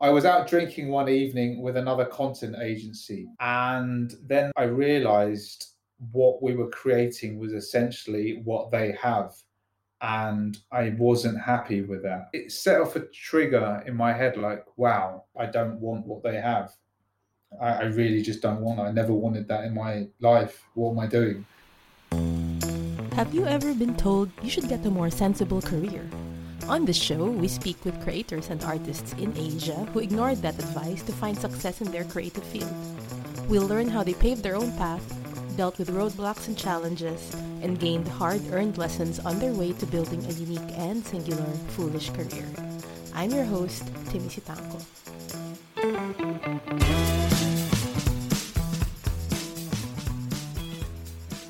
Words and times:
I 0.00 0.10
was 0.10 0.24
out 0.24 0.46
drinking 0.46 0.90
one 0.90 1.08
evening 1.08 1.60
with 1.60 1.76
another 1.76 2.04
content 2.04 2.54
agency, 2.62 3.26
and 3.40 4.14
then 4.24 4.52
I 4.56 4.64
realized 4.64 5.72
what 6.12 6.40
we 6.40 6.54
were 6.54 6.68
creating 6.70 7.38
was 7.38 7.52
essentially 7.52 8.40
what 8.44 8.70
they 8.70 8.92
have. 8.92 9.34
And 10.00 10.56
I 10.70 10.94
wasn't 10.96 11.40
happy 11.40 11.82
with 11.82 12.04
that. 12.04 12.28
It 12.32 12.52
set 12.52 12.80
off 12.80 12.94
a 12.94 13.06
trigger 13.06 13.82
in 13.84 13.96
my 13.96 14.12
head 14.12 14.36
like, 14.36 14.64
wow, 14.76 15.24
I 15.36 15.46
don't 15.46 15.80
want 15.80 16.06
what 16.06 16.22
they 16.22 16.36
have. 16.36 16.72
I, 17.60 17.72
I 17.72 17.82
really 17.86 18.22
just 18.22 18.40
don't 18.40 18.60
want. 18.60 18.78
It. 18.78 18.82
I 18.82 18.92
never 18.92 19.12
wanted 19.12 19.48
that 19.48 19.64
in 19.64 19.74
my 19.74 20.06
life. 20.20 20.62
What 20.74 20.92
am 20.92 21.00
I 21.00 21.08
doing? 21.08 21.44
Have 23.14 23.34
you 23.34 23.44
ever 23.46 23.74
been 23.74 23.96
told 23.96 24.30
you 24.42 24.50
should 24.50 24.68
get 24.68 24.86
a 24.86 24.90
more 24.90 25.10
sensible 25.10 25.60
career? 25.60 26.08
On 26.68 26.84
this 26.84 27.00
show, 27.00 27.24
we 27.24 27.48
speak 27.48 27.82
with 27.86 27.98
creators 28.04 28.50
and 28.50 28.62
artists 28.62 29.14
in 29.14 29.32
Asia 29.38 29.88
who 29.92 30.00
ignored 30.00 30.42
that 30.42 30.58
advice 30.58 31.02
to 31.04 31.12
find 31.12 31.34
success 31.36 31.80
in 31.80 31.90
their 31.90 32.04
creative 32.04 32.44
field. 32.44 32.70
We'll 33.48 33.66
learn 33.66 33.88
how 33.88 34.02
they 34.02 34.12
paved 34.12 34.42
their 34.42 34.54
own 34.54 34.76
path, 34.76 35.00
dealt 35.56 35.78
with 35.78 35.88
roadblocks 35.88 36.46
and 36.46 36.58
challenges, 36.58 37.34
and 37.62 37.80
gained 37.80 38.06
hard 38.06 38.42
earned 38.52 38.76
lessons 38.76 39.18
on 39.18 39.38
their 39.38 39.54
way 39.54 39.72
to 39.72 39.86
building 39.86 40.22
a 40.26 40.32
unique 40.32 40.76
and 40.76 41.02
singular 41.06 41.50
foolish 41.72 42.10
career. 42.10 42.44
I'm 43.14 43.30
your 43.30 43.44
host, 43.44 43.88
Timmy 44.10 44.28
Sitanko. 44.28 44.84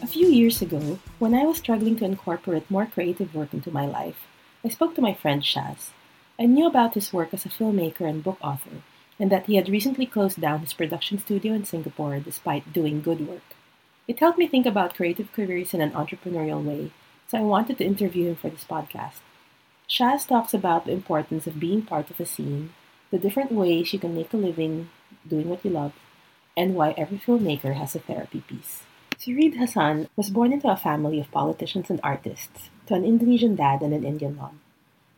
A 0.01 0.07
few 0.07 0.29
years 0.29 0.63
ago, 0.63 1.01
when 1.19 1.35
I 1.35 1.43
was 1.43 1.57
struggling 1.57 1.97
to 1.97 2.05
incorporate 2.05 2.71
more 2.71 2.87
creative 2.87 3.35
work 3.35 3.53
into 3.53 3.73
my 3.73 3.85
life, 3.85 4.29
I 4.69 4.71
spoke 4.71 4.95
to 4.97 5.01
my 5.01 5.15
friend 5.15 5.41
Shaz. 5.41 5.93
I 6.39 6.45
knew 6.45 6.67
about 6.67 6.93
his 6.93 7.11
work 7.11 7.33
as 7.33 7.47
a 7.47 7.49
filmmaker 7.49 8.03
and 8.03 8.23
book 8.23 8.37
author, 8.43 8.83
and 9.19 9.33
that 9.33 9.47
he 9.47 9.57
had 9.57 9.71
recently 9.71 10.05
closed 10.05 10.39
down 10.43 10.61
his 10.61 10.75
production 10.75 11.19
studio 11.19 11.55
in 11.55 11.65
Singapore 11.65 12.21
despite 12.21 12.75
doing 12.75 13.01
good 13.01 13.27
work. 13.27 13.57
It 14.07 14.19
helped 14.19 14.37
me 14.37 14.47
think 14.47 14.67
about 14.67 14.95
creative 14.95 15.33
careers 15.33 15.73
in 15.73 15.81
an 15.81 15.93
entrepreneurial 15.93 16.63
way, 16.63 16.93
so 17.29 17.39
I 17.39 17.49
wanted 17.49 17.79
to 17.79 17.87
interview 17.87 18.29
him 18.29 18.37
for 18.37 18.51
this 18.51 18.65
podcast. 18.69 19.21
Shaz 19.89 20.29
talks 20.29 20.53
about 20.53 20.85
the 20.85 20.93
importance 20.93 21.47
of 21.47 21.59
being 21.59 21.81
part 21.81 22.11
of 22.11 22.21
a 22.21 22.27
scene, 22.27 22.75
the 23.11 23.17
different 23.17 23.53
ways 23.53 23.95
you 23.95 23.99
can 23.99 24.15
make 24.15 24.35
a 24.35 24.37
living 24.37 24.91
doing 25.27 25.49
what 25.49 25.65
you 25.65 25.71
love, 25.71 25.95
and 26.59 26.75
why 26.75 26.91
every 26.99 27.17
filmmaker 27.17 27.73
has 27.77 27.95
a 27.95 28.01
therapy 28.01 28.43
piece. 28.47 28.83
Sirid 29.17 29.57
Hassan 29.57 30.09
was 30.15 30.29
born 30.29 30.53
into 30.53 30.69
a 30.69 30.77
family 30.77 31.19
of 31.21 31.31
politicians 31.31 31.89
and 31.89 32.01
artists, 32.05 32.69
to 32.89 32.95
an 32.95 33.05
Indonesian 33.05 33.55
dad 33.55 33.83
and 33.83 33.93
an 33.93 34.03
Indian 34.03 34.35
mom. 34.35 34.61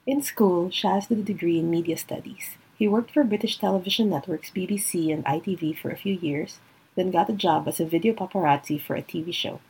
In 0.05 0.23
school, 0.23 0.71
Shaz 0.71 1.07
did 1.07 1.19
a 1.19 1.23
degree 1.23 1.61
in 1.61 1.71
media 1.71 1.97
studies. 1.97 2.57
He 2.77 2.89
worked 2.89 3.13
for 3.13 3.23
British 3.23 3.59
television 3.59 4.11
networks 4.11 4.51
BBC 4.51 5.13
and 5.13 5.25
ITV 5.25 5.79
for 5.79 5.91
a 5.91 5.97
few 5.97 6.15
years, 6.15 6.59
then 6.97 7.13
got 7.13 7.31
a 7.31 7.33
job 7.33 7.69
as 7.69 7.79
a 7.79 7.85
video 7.85 8.13
paparazzi 8.13 8.83
for 8.83 8.97
a 8.97 9.03
TV 9.03 9.33
show. 9.33 9.61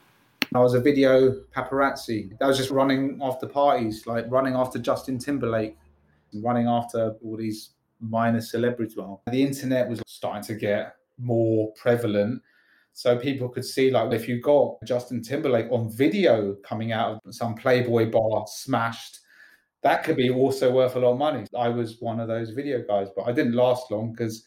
I 0.54 0.60
was 0.60 0.72
a 0.72 0.80
video 0.80 1.42
paparazzi. 1.54 2.32
I 2.40 2.46
was 2.46 2.56
just 2.56 2.70
running 2.70 3.20
after 3.22 3.46
parties, 3.46 4.06
like 4.06 4.24
running 4.30 4.54
after 4.54 4.78
Justin 4.78 5.18
Timberlake, 5.18 5.76
running 6.32 6.68
after 6.68 7.16
all 7.22 7.36
these 7.36 7.70
minor 8.00 8.40
celebrities. 8.40 8.96
Well, 8.96 9.20
the 9.30 9.42
internet 9.42 9.90
was 9.90 10.00
starting 10.06 10.42
to 10.44 10.54
get 10.54 10.96
more 11.18 11.70
prevalent 11.72 12.40
so 12.92 13.16
people 13.16 13.48
could 13.48 13.64
see 13.64 13.90
like 13.90 14.12
if 14.12 14.28
you 14.28 14.40
got 14.40 14.76
Justin 14.84 15.22
Timberlake 15.22 15.70
on 15.70 15.90
video 15.90 16.54
coming 16.64 16.92
out 16.92 17.20
of 17.24 17.34
some 17.34 17.54
Playboy 17.54 18.10
bar 18.10 18.44
smashed, 18.46 19.20
that 19.82 20.04
could 20.04 20.16
be 20.16 20.30
also 20.30 20.70
worth 20.70 20.96
a 20.96 20.98
lot 20.98 21.12
of 21.12 21.18
money. 21.18 21.46
I 21.56 21.68
was 21.68 22.00
one 22.00 22.20
of 22.20 22.28
those 22.28 22.50
video 22.50 22.82
guys, 22.86 23.08
but 23.16 23.22
I 23.22 23.32
didn't 23.32 23.54
last 23.54 23.90
long 23.90 24.12
because 24.12 24.44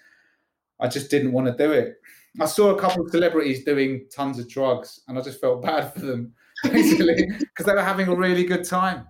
I 0.79 0.87
just 0.87 1.09
didn't 1.09 1.31
want 1.31 1.47
to 1.47 1.63
do 1.63 1.71
it. 1.71 1.95
I 2.39 2.45
saw 2.45 2.71
a 2.71 2.79
couple 2.79 3.05
of 3.05 3.11
celebrities 3.11 3.63
doing 3.63 4.05
tons 4.13 4.39
of 4.39 4.49
drugs 4.49 5.01
and 5.07 5.17
I 5.17 5.21
just 5.21 5.41
felt 5.41 5.61
bad 5.65 5.93
for 5.93 6.01
them 6.01 6.33
basically 6.63 7.27
because 7.39 7.65
they 7.65 7.73
were 7.73 7.83
having 7.83 8.07
a 8.07 8.15
really 8.15 8.43
good 8.43 8.65
time. 8.65 9.07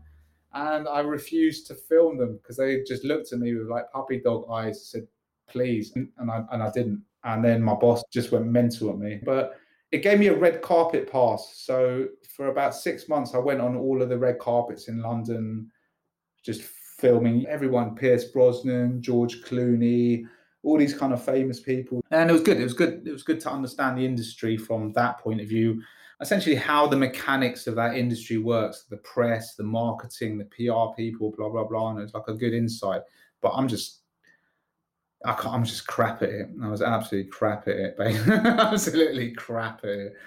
And 0.54 0.88
I 0.88 1.00
refused 1.00 1.66
to 1.68 1.76
film 1.76 2.18
them 2.18 2.38
because 2.38 2.58
they 2.58 2.84
just 2.84 3.04
looked 3.04 3.34
at 3.34 3.40
me 3.40 3.56
with 3.56 3.70
like 3.70 3.92
puppy 3.92 4.22
dog 4.22 4.46
eyes, 4.52 4.88
said, 4.88 5.08
please. 5.48 5.92
And 5.96 6.30
I, 6.30 6.44
and 6.52 6.62
I 6.62 6.70
didn't 6.70 7.04
and 7.24 7.44
then 7.44 7.62
my 7.62 7.74
boss 7.74 8.04
just 8.12 8.32
went 8.32 8.48
mental 8.48 8.90
at 8.90 8.98
me. 8.98 9.20
But 9.24 9.58
it 9.92 10.02
gave 10.02 10.20
me 10.20 10.28
a 10.28 10.36
red 10.36 10.62
carpet 10.62 11.10
pass. 11.12 11.54
So 11.56 12.08
for 12.36 12.48
about 12.48 12.76
six 12.76 13.08
months, 13.08 13.36
I 13.36 13.38
went 13.38 13.62
on 13.62 13.76
all 13.78 14.02
of 14.02 14.10
the 14.10 14.18
red 14.18 14.40
carpets 14.40 14.88
in 14.88 15.02
London, 15.02 15.72
just 16.44 16.64
filming 16.64 17.46
everyone 17.48 17.96
Pierce 17.96 18.26
Brosnan, 18.26 19.02
George 19.02 19.44
Clooney, 19.44 20.26
all 20.64 20.78
these 20.78 20.96
kind 20.96 21.14
of 21.14 21.24
famous 21.24 21.60
people. 21.60 22.04
And 22.12 22.30
it 22.30 22.34
was 22.34 22.42
good. 22.42 22.60
It 22.60 22.64
was 22.64 22.74
good. 22.74 23.08
It 23.08 23.12
was 23.12 23.24
good 23.24 23.40
to 23.42 23.52
understand 23.52 23.98
the 23.98 24.06
industry 24.06 24.58
from 24.58 24.94
that 24.94 25.20
point 25.20 25.42
of 25.42 25.48
view. 25.48 25.82
Essentially, 26.22 26.56
how 26.56 26.88
the 26.88 26.96
mechanics 26.96 27.68
of 27.68 27.76
that 27.76 27.96
industry 27.96 28.38
works 28.38 28.86
the 28.90 28.98
press, 28.98 29.56
the 29.56 29.64
marketing, 29.64 30.38
the 30.38 30.46
PR 30.46 30.96
people, 30.96 31.34
blah, 31.38 31.50
blah, 31.50 31.66
blah. 31.66 31.92
And 31.92 32.00
it's 32.00 32.14
like 32.14 32.28
a 32.28 32.34
good 32.34 32.54
insight. 32.54 33.02
But 33.42 33.52
I'm 33.52 33.68
just 33.68 34.03
I 35.26 35.34
can't, 35.34 35.56
I'm 35.56 35.64
just 35.64 35.88
crap 35.88 36.22
at 36.22 36.30
it. 36.30 36.50
I 36.62 36.70
was 36.70 36.82
absolutely 36.82 37.30
crap 37.30 37.68
at 37.68 37.76
it, 37.76 37.96
absolutely 38.00 39.32
crap 39.32 39.84
at 39.84 39.90
it. 39.90 40.18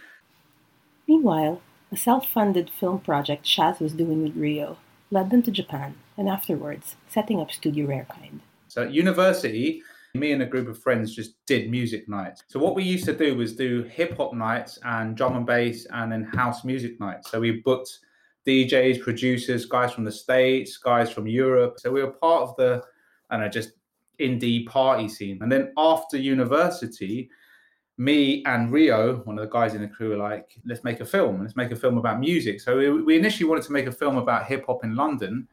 Meanwhile, 1.06 1.60
a 1.92 1.96
self-funded 1.96 2.70
film 2.70 3.00
project 3.00 3.44
Shaz 3.44 3.80
was 3.80 3.92
doing 3.92 4.22
with 4.22 4.36
Rio 4.36 4.78
led 5.10 5.30
them 5.30 5.42
to 5.42 5.50
Japan, 5.50 5.94
and 6.16 6.28
afterwards, 6.28 6.96
setting 7.08 7.40
up 7.40 7.52
Studio 7.52 7.86
Rarekind. 7.86 8.40
So 8.68 8.82
at 8.82 8.92
university, 8.92 9.82
me 10.14 10.32
and 10.32 10.42
a 10.42 10.46
group 10.46 10.68
of 10.68 10.78
friends 10.78 11.14
just 11.14 11.34
did 11.46 11.70
music 11.70 12.08
nights. 12.08 12.42
So 12.48 12.58
what 12.58 12.74
we 12.74 12.82
used 12.82 13.04
to 13.04 13.16
do 13.16 13.36
was 13.36 13.54
do 13.54 13.82
hip 13.84 14.16
hop 14.16 14.34
nights 14.34 14.78
and 14.84 15.16
drum 15.16 15.36
and 15.36 15.46
bass 15.46 15.86
and 15.92 16.10
then 16.10 16.24
house 16.24 16.64
music 16.64 16.98
nights. 16.98 17.30
So 17.30 17.40
we 17.40 17.60
booked 17.60 17.98
DJs, 18.46 19.02
producers, 19.02 19.66
guys 19.66 19.92
from 19.92 20.04
the 20.04 20.12
States, 20.12 20.76
guys 20.76 21.10
from 21.10 21.26
Europe. 21.26 21.78
So 21.78 21.92
we 21.92 22.02
were 22.02 22.12
part 22.12 22.42
of 22.42 22.56
the, 22.56 22.82
and 23.30 23.30
I 23.30 23.36
don't 23.36 23.40
know, 23.44 23.48
just 23.48 23.72
indie 24.20 24.66
party 24.66 25.08
scene. 25.08 25.38
And 25.42 25.50
then 25.50 25.72
after 25.76 26.16
university, 26.16 27.30
me 27.98 28.44
and 28.44 28.70
Rio, 28.70 29.16
one 29.24 29.38
of 29.38 29.44
the 29.44 29.50
guys 29.50 29.74
in 29.74 29.80
the 29.80 29.88
crew, 29.88 30.10
were 30.10 30.16
like, 30.16 30.58
let's 30.66 30.84
make 30.84 31.00
a 31.00 31.04
film. 31.04 31.40
Let's 31.40 31.56
make 31.56 31.70
a 31.70 31.76
film 31.76 31.96
about 31.98 32.20
music. 32.20 32.60
So 32.60 33.02
we, 33.02 33.16
initially 33.16 33.48
wanted 33.48 33.64
to 33.64 33.72
make 33.72 33.86
a 33.86 33.92
film 33.92 34.16
about 34.18 34.46
hip 34.46 34.66
hop 34.66 34.84
in 34.84 34.94
London. 34.94 35.48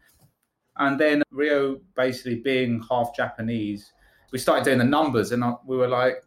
And 0.77 0.99
then 0.99 1.23
Rio, 1.31 1.79
basically 1.95 2.35
being 2.35 2.83
half 2.89 3.15
Japanese, 3.15 3.93
we 4.31 4.39
started 4.39 4.65
doing 4.65 4.79
the 4.79 4.83
numbers 4.83 5.31
and 5.31 5.43
uh, 5.43 5.55
we 5.65 5.77
were 5.77 5.87
like, 5.87 6.23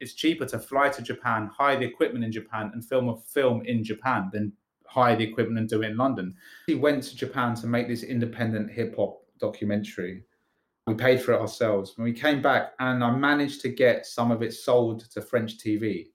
it's 0.00 0.14
cheaper 0.14 0.44
to 0.46 0.58
fly 0.58 0.88
to 0.90 1.02
Japan, 1.02 1.48
hire 1.56 1.78
the 1.78 1.84
equipment 1.86 2.24
in 2.24 2.32
Japan, 2.32 2.70
and 2.74 2.84
film 2.84 3.08
a 3.08 3.16
film 3.16 3.62
in 3.64 3.84
Japan 3.84 4.28
than 4.32 4.52
hire 4.86 5.16
the 5.16 5.24
equipment 5.24 5.58
and 5.58 5.68
do 5.68 5.82
it 5.82 5.90
in 5.90 5.96
London. 5.96 6.34
He 6.66 6.74
went 6.74 7.04
to 7.04 7.16
Japan 7.16 7.54
to 7.56 7.66
make 7.66 7.88
this 7.88 8.02
independent 8.02 8.70
hip 8.70 8.96
hop 8.96 9.20
documentary 9.38 10.24
we 10.86 10.94
paid 10.94 11.22
for 11.22 11.32
it 11.32 11.40
ourselves. 11.40 11.94
When 11.96 12.04
we 12.04 12.12
came 12.12 12.42
back, 12.42 12.72
and 12.78 13.02
I 13.02 13.10
managed 13.10 13.60
to 13.62 13.68
get 13.68 14.06
some 14.06 14.30
of 14.30 14.42
it 14.42 14.52
sold 14.52 15.10
to 15.10 15.22
French 15.22 15.58
TV 15.58 16.08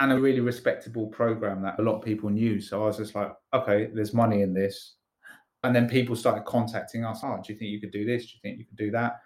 and 0.00 0.12
a 0.12 0.18
really 0.18 0.40
respectable 0.40 1.06
program 1.06 1.62
that 1.62 1.78
a 1.78 1.82
lot 1.82 1.96
of 1.96 2.04
people 2.04 2.30
knew. 2.30 2.60
So 2.60 2.82
I 2.82 2.86
was 2.86 2.96
just 2.96 3.14
like, 3.14 3.32
okay, 3.52 3.90
there's 3.94 4.12
money 4.12 4.42
in 4.42 4.52
this. 4.52 4.96
And 5.62 5.74
then 5.74 5.88
people 5.88 6.16
started 6.16 6.44
contacting 6.44 7.04
us. 7.04 7.20
Oh, 7.22 7.36
do 7.36 7.52
you 7.52 7.58
think 7.58 7.70
you 7.70 7.80
could 7.80 7.92
do 7.92 8.04
this? 8.04 8.24
Do 8.24 8.32
you 8.34 8.40
think 8.42 8.58
you 8.58 8.66
could 8.66 8.76
do 8.76 8.90
that? 8.90 9.20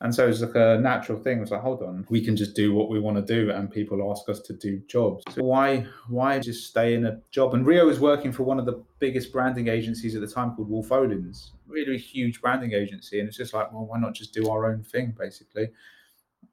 And 0.00 0.14
so 0.14 0.28
it's 0.28 0.40
like 0.40 0.54
a 0.54 0.78
natural 0.80 1.18
thing. 1.18 1.38
It 1.38 1.40
was 1.40 1.50
like, 1.50 1.60
hold 1.60 1.82
on, 1.82 2.06
we 2.08 2.24
can 2.24 2.36
just 2.36 2.54
do 2.54 2.72
what 2.72 2.88
we 2.88 3.00
want 3.00 3.16
to 3.16 3.22
do, 3.22 3.50
and 3.50 3.68
people 3.68 4.12
ask 4.12 4.28
us 4.28 4.40
to 4.42 4.52
do 4.52 4.80
jobs. 4.86 5.24
So 5.34 5.42
why 5.42 5.86
why 6.08 6.38
just 6.38 6.68
stay 6.68 6.94
in 6.94 7.06
a 7.06 7.20
job? 7.32 7.54
And 7.54 7.66
Rio 7.66 7.86
was 7.86 7.98
working 7.98 8.30
for 8.30 8.44
one 8.44 8.60
of 8.60 8.66
the 8.66 8.84
biggest 9.00 9.32
branding 9.32 9.66
agencies 9.66 10.14
at 10.14 10.20
the 10.20 10.28
time 10.28 10.54
called 10.54 10.70
Wolff 10.70 10.90
Olins, 10.90 11.50
really 11.66 11.98
huge 11.98 12.40
branding 12.40 12.74
agency. 12.74 13.18
And 13.18 13.28
it's 13.28 13.36
just 13.36 13.52
like, 13.52 13.72
well, 13.72 13.86
why 13.86 13.98
not 13.98 14.14
just 14.14 14.32
do 14.32 14.48
our 14.48 14.70
own 14.70 14.84
thing, 14.84 15.16
basically? 15.18 15.68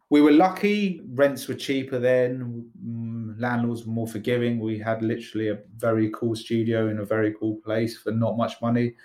We 0.10 0.22
were 0.22 0.32
lucky. 0.32 1.02
Rents 1.14 1.48
were 1.48 1.56
cheaper 1.56 2.00
then. 2.00 2.72
Mm, 2.84 3.40
landlords 3.40 3.86
were 3.86 3.94
more 3.94 4.08
forgiving. 4.08 4.60
We 4.60 4.80
had 4.80 5.04
literally 5.04 5.50
a 5.50 5.60
very 5.78 6.10
cool 6.16 6.36
studio 6.36 6.90
in 6.90 6.98
a 6.98 7.06
very 7.06 7.36
cool 7.40 7.58
place 7.58 7.96
for 7.98 8.12
not 8.12 8.38
much 8.38 8.60
money. 8.60 8.96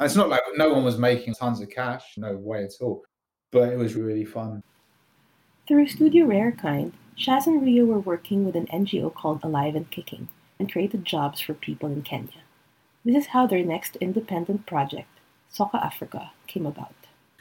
And 0.00 0.06
it's 0.06 0.16
not 0.16 0.28
like 0.30 0.42
no 0.56 0.72
one 0.72 0.84
was 0.84 0.96
making 0.96 1.34
tons 1.34 1.60
of 1.60 1.68
cash, 1.68 2.14
no 2.16 2.34
way 2.36 2.64
at 2.64 2.72
all 2.80 3.04
but 3.50 3.72
it 3.72 3.78
was 3.78 3.94
really 3.94 4.24
fun. 4.24 4.62
Through 5.66 5.88
Studio 5.88 6.26
Rarekind, 6.26 6.92
Shaz 7.18 7.46
and 7.46 7.62
Rio 7.62 7.84
were 7.84 7.98
working 7.98 8.44
with 8.44 8.54
an 8.54 8.66
NGO 8.66 9.12
called 9.12 9.42
Alive 9.42 9.74
and 9.74 9.90
Kicking 9.90 10.28
and 10.58 10.70
created 10.70 11.04
jobs 11.04 11.40
for 11.40 11.54
people 11.54 11.90
in 11.90 12.02
Kenya. 12.02 12.42
This 13.04 13.16
is 13.16 13.26
how 13.28 13.46
their 13.46 13.64
next 13.64 13.96
independent 13.96 14.66
project, 14.66 15.08
Soccer 15.50 15.78
Africa, 15.78 16.30
came 16.46 16.66
about. 16.66 16.94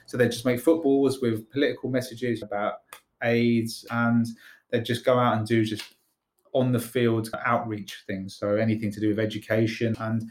So 0.06 0.18
they'd 0.18 0.32
just 0.32 0.46
make 0.46 0.62
footballs 0.62 1.22
with 1.22 1.50
political 1.52 1.90
messages 1.90 2.42
about 2.42 2.76
AIDS 3.22 3.86
and 3.92 4.26
they'd 4.72 4.86
just 4.86 5.06
go 5.06 5.18
out 5.20 5.38
and 5.38 5.46
do 5.46 5.64
just 5.66 5.84
on 6.54 6.72
the 6.72 6.80
field 6.80 7.30
outreach 7.46 8.04
things. 8.08 8.36
So 8.36 8.56
anything 8.56 8.92
to 8.92 9.00
do 9.00 9.10
with 9.10 9.20
education 9.20 9.96
and 10.00 10.30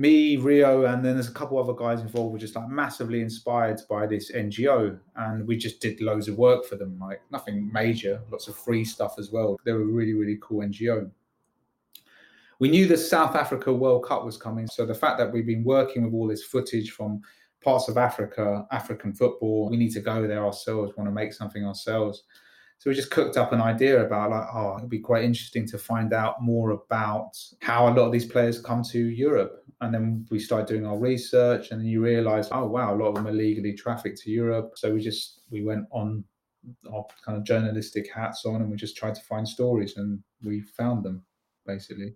me, 0.00 0.38
Rio, 0.38 0.86
and 0.86 1.04
then 1.04 1.14
there's 1.14 1.28
a 1.28 1.32
couple 1.32 1.58
other 1.58 1.74
guys 1.74 2.00
involved 2.00 2.32
were 2.32 2.38
just 2.38 2.56
like 2.56 2.68
massively 2.68 3.20
inspired 3.20 3.80
by 3.88 4.06
this 4.06 4.32
NGO. 4.32 4.98
And 5.16 5.46
we 5.46 5.58
just 5.58 5.80
did 5.80 6.00
loads 6.00 6.26
of 6.26 6.38
work 6.38 6.64
for 6.64 6.76
them, 6.76 6.98
like 6.98 7.20
nothing 7.30 7.70
major, 7.70 8.22
lots 8.30 8.48
of 8.48 8.56
free 8.56 8.84
stuff 8.84 9.16
as 9.18 9.30
well. 9.30 9.58
They 9.64 9.72
were 9.72 9.82
a 9.82 9.84
really, 9.84 10.14
really 10.14 10.38
cool 10.40 10.62
NGO. 10.62 11.10
We 12.60 12.70
knew 12.70 12.86
the 12.86 12.96
South 12.96 13.36
Africa 13.36 13.72
World 13.72 14.06
Cup 14.06 14.24
was 14.24 14.38
coming. 14.38 14.66
So 14.66 14.86
the 14.86 14.94
fact 14.94 15.18
that 15.18 15.30
we've 15.30 15.46
been 15.46 15.64
working 15.64 16.04
with 16.04 16.14
all 16.14 16.26
this 16.26 16.44
footage 16.44 16.92
from 16.92 17.20
parts 17.62 17.88
of 17.88 17.98
Africa, 17.98 18.66
African 18.70 19.12
football, 19.12 19.68
we 19.68 19.76
need 19.76 19.92
to 19.92 20.00
go 20.00 20.26
there 20.26 20.46
ourselves, 20.46 20.96
want 20.96 21.08
to 21.08 21.14
make 21.14 21.34
something 21.34 21.66
ourselves. 21.66 22.24
So 22.80 22.88
we 22.88 22.96
just 22.96 23.10
cooked 23.10 23.36
up 23.36 23.52
an 23.52 23.60
idea 23.60 24.02
about 24.02 24.30
like, 24.30 24.46
oh, 24.54 24.78
it'd 24.78 24.88
be 24.88 25.00
quite 25.00 25.22
interesting 25.22 25.66
to 25.66 25.76
find 25.76 26.14
out 26.14 26.42
more 26.42 26.70
about 26.70 27.36
how 27.60 27.86
a 27.86 27.92
lot 27.92 28.06
of 28.06 28.12
these 28.12 28.24
players 28.24 28.58
come 28.58 28.82
to 28.84 28.98
Europe. 28.98 29.62
And 29.82 29.92
then 29.92 30.26
we 30.30 30.38
started 30.38 30.66
doing 30.66 30.86
our 30.86 30.98
research, 30.98 31.70
and 31.70 31.80
then 31.80 31.86
you 31.86 32.02
realise, 32.02 32.48
oh 32.52 32.66
wow, 32.66 32.94
a 32.94 32.96
lot 32.96 33.08
of 33.08 33.16
them 33.16 33.26
are 33.26 33.32
legally 33.32 33.74
trafficked 33.74 34.22
to 34.22 34.30
Europe. 34.30 34.72
So 34.76 34.94
we 34.94 35.00
just 35.00 35.42
we 35.50 35.62
went 35.62 35.84
on 35.90 36.24
our 36.90 37.04
kind 37.24 37.36
of 37.36 37.44
journalistic 37.44 38.10
hats 38.14 38.46
on, 38.46 38.62
and 38.62 38.70
we 38.70 38.78
just 38.78 38.96
tried 38.96 39.14
to 39.14 39.22
find 39.22 39.46
stories, 39.46 39.98
and 39.98 40.18
we 40.42 40.62
found 40.62 41.04
them 41.04 41.22
basically. 41.66 42.14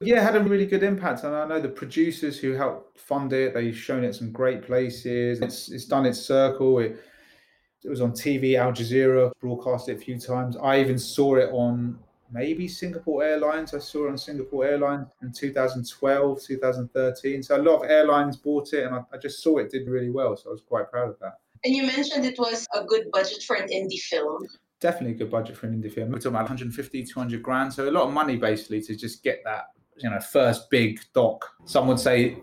Yeah, 0.00 0.20
it 0.20 0.22
had 0.22 0.36
a 0.36 0.44
really 0.44 0.66
good 0.66 0.84
impact, 0.84 1.24
and 1.24 1.34
I 1.34 1.46
know 1.46 1.60
the 1.60 1.68
producers 1.68 2.38
who 2.38 2.52
helped 2.52 2.98
fund 2.98 3.32
it. 3.32 3.52
They've 3.52 3.76
shown 3.76 4.04
it 4.04 4.14
some 4.14 4.30
great 4.30 4.62
places. 4.62 5.40
It's 5.40 5.68
it's 5.70 5.86
done 5.86 6.06
its 6.06 6.20
circle. 6.20 6.78
It 6.78 7.02
it 7.82 7.88
was 7.88 8.00
on 8.00 8.12
TV, 8.12 8.56
Al 8.56 8.72
Jazeera 8.72 9.32
broadcast 9.40 9.88
it 9.88 9.96
a 9.96 10.00
few 10.00 10.18
times. 10.18 10.56
I 10.56 10.80
even 10.80 10.98
saw 10.98 11.36
it 11.36 11.50
on 11.52 11.98
maybe 12.30 12.68
Singapore 12.68 13.24
Airlines. 13.24 13.74
I 13.74 13.78
saw 13.78 14.06
it 14.06 14.10
on 14.10 14.18
Singapore 14.18 14.66
Airlines 14.66 15.06
in 15.22 15.32
2012, 15.32 16.42
2013. 16.42 17.42
So 17.42 17.56
a 17.56 17.62
lot 17.62 17.82
of 17.82 17.90
airlines 17.90 18.36
bought 18.36 18.72
it, 18.72 18.84
and 18.84 18.94
I, 18.94 19.00
I 19.12 19.18
just 19.18 19.42
saw 19.42 19.58
it 19.58 19.70
did 19.70 19.88
really 19.88 20.10
well. 20.10 20.36
So 20.36 20.50
I 20.50 20.52
was 20.52 20.62
quite 20.62 20.90
proud 20.90 21.10
of 21.10 21.18
that. 21.20 21.38
And 21.64 21.74
you 21.74 21.84
mentioned 21.84 22.24
it 22.24 22.38
was 22.38 22.68
a 22.72 22.84
good 22.84 23.10
budget 23.10 23.42
for 23.42 23.56
an 23.56 23.68
indie 23.68 24.00
film 24.00 24.46
definitely 24.80 25.12
a 25.12 25.18
good 25.18 25.30
budget 25.30 25.56
for 25.56 25.66
an 25.66 25.82
indie 25.82 25.92
film. 25.92 26.08
We're 26.08 26.18
talking 26.18 26.30
about 26.30 26.42
150, 26.42 27.04
200 27.04 27.42
grand. 27.42 27.72
So 27.72 27.88
a 27.88 27.90
lot 27.90 28.06
of 28.06 28.12
money 28.12 28.36
basically 28.36 28.80
to 28.82 28.94
just 28.94 29.24
get 29.24 29.42
that 29.44 29.64
you 30.00 30.10
know 30.10 30.20
first 30.20 30.70
big 30.70 31.00
doc. 31.14 31.44
Some 31.64 31.86
would 31.88 32.00
say 32.00 32.38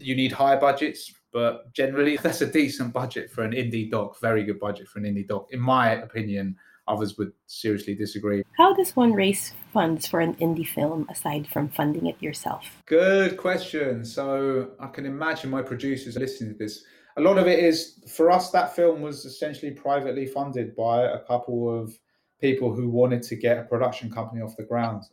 you 0.00 0.14
need 0.16 0.32
higher 0.32 0.58
budgets, 0.58 1.12
but 1.32 1.72
generally 1.72 2.16
that's 2.22 2.40
a 2.40 2.46
decent 2.46 2.92
budget 2.92 3.30
for 3.30 3.42
an 3.42 3.52
indie 3.52 3.90
doc. 3.90 4.20
Very 4.20 4.44
good 4.44 4.60
budget 4.60 4.88
for 4.88 4.98
an 4.98 5.04
indie 5.04 5.26
doc, 5.26 5.48
in 5.50 5.60
my 5.60 5.92
opinion. 5.92 6.56
Others 6.88 7.16
would 7.16 7.32
seriously 7.46 7.94
disagree. 7.94 8.42
How 8.56 8.74
does 8.74 8.96
one 8.96 9.12
raise 9.12 9.54
funds 9.72 10.06
for 10.06 10.20
an 10.20 10.34
indie 10.34 10.66
film 10.66 11.06
aside 11.08 11.46
from 11.46 11.68
funding 11.68 12.06
it 12.06 12.20
yourself? 12.20 12.64
Good 12.86 13.36
question. 13.36 14.04
So 14.04 14.72
I 14.80 14.88
can 14.88 15.06
imagine 15.06 15.48
my 15.48 15.62
producers 15.62 16.16
listening 16.16 16.52
to 16.52 16.58
this. 16.58 16.84
A 17.18 17.20
lot 17.20 17.38
of 17.38 17.46
it 17.46 17.60
is 17.60 18.02
for 18.08 18.32
us. 18.32 18.50
That 18.50 18.74
film 18.74 19.00
was 19.00 19.24
essentially 19.24 19.70
privately 19.70 20.26
funded 20.26 20.74
by 20.74 21.02
a 21.02 21.20
couple 21.20 21.70
of 21.70 21.96
people 22.40 22.74
who 22.74 22.88
wanted 22.90 23.22
to 23.22 23.36
get 23.36 23.58
a 23.58 23.62
production 23.62 24.10
company 24.10 24.42
off 24.42 24.56
the 24.56 24.64
ground 24.64 25.04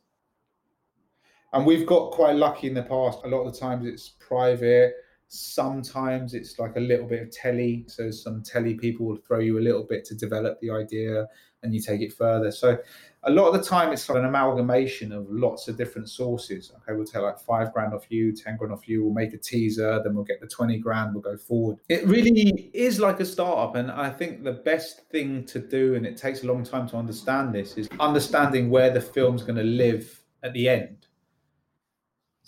and 1.54 1.66
we've 1.66 1.86
got 1.86 2.12
quite 2.12 2.36
lucky 2.36 2.68
in 2.68 2.74
the 2.74 2.84
past. 2.84 3.20
A 3.24 3.28
lot 3.28 3.42
of 3.42 3.54
the 3.54 3.60
times 3.60 3.86
it's 3.86 4.10
private. 4.20 4.94
Sometimes 5.28 6.34
it's 6.34 6.58
like 6.60 6.76
a 6.76 6.80
little 6.80 7.08
bit 7.08 7.22
of 7.22 7.32
telly. 7.32 7.86
So 7.88 8.12
some 8.12 8.44
telly 8.44 8.76
people 8.76 9.06
will 9.06 9.18
throw 9.18 9.40
you 9.40 9.60
a 9.60 9.62
little 9.62 9.84
bit 9.84 10.06
to 10.06 10.16
develop 10.16 10.60
the 10.60 10.72
idea 10.72 11.28
and 11.64 11.74
you 11.74 11.82
take 11.82 12.02
it 12.02 12.14
further. 12.14 12.52
So 12.52 12.78
a 13.24 13.32
lot 13.32 13.48
of 13.48 13.54
the 13.54 13.68
time 13.68 13.92
it's 13.92 14.08
like 14.08 14.20
an 14.20 14.26
amalgamation 14.26 15.12
of 15.12 15.30
lots 15.30 15.68
of 15.68 15.78
different 15.78 16.10
sources. 16.10 16.72
Okay, 16.78 16.96
we'll 16.96 17.06
take 17.06 17.22
like 17.22 17.40
five 17.40 17.74
grand 17.74 17.94
off 17.94 18.06
you, 18.10 18.34
10 18.34 18.58
grand 18.58 18.72
off 18.72 18.88
you, 18.88 19.04
we'll 19.04 19.14
make 19.14 19.34
a 19.34 19.38
teaser, 19.38 20.02
then 20.04 20.16
we'll 20.16 20.24
get 20.24 20.40
the 20.40 20.48
20 20.48 20.78
grand, 20.78 21.14
we'll 21.14 21.22
go 21.22 21.36
forward. 21.36 21.78
It 21.90 22.06
really 22.08 22.70
is 22.74 23.00
like 23.00 23.20
a 23.20 23.26
startup. 23.26 23.76
And 23.76 23.92
I 23.92 24.10
think 24.10 24.44
the 24.44 24.54
best 24.54 25.10
thing 25.10 25.46
to 25.48 25.60
do, 25.60 25.96
and 25.96 26.06
it 26.06 26.16
takes 26.16 26.44
a 26.44 26.48
long 26.48 26.64
time 26.64 26.88
to 26.90 26.96
understand 26.96 27.54
this, 27.54 27.78
is 27.78 27.90
understanding 28.00 28.70
where 28.70 28.90
the 28.90 29.02
film's 29.02 29.44
going 29.44 29.58
to 29.58 29.64
live 29.64 30.24
at 30.44 30.54
the 30.54 30.70
end. 30.70 30.99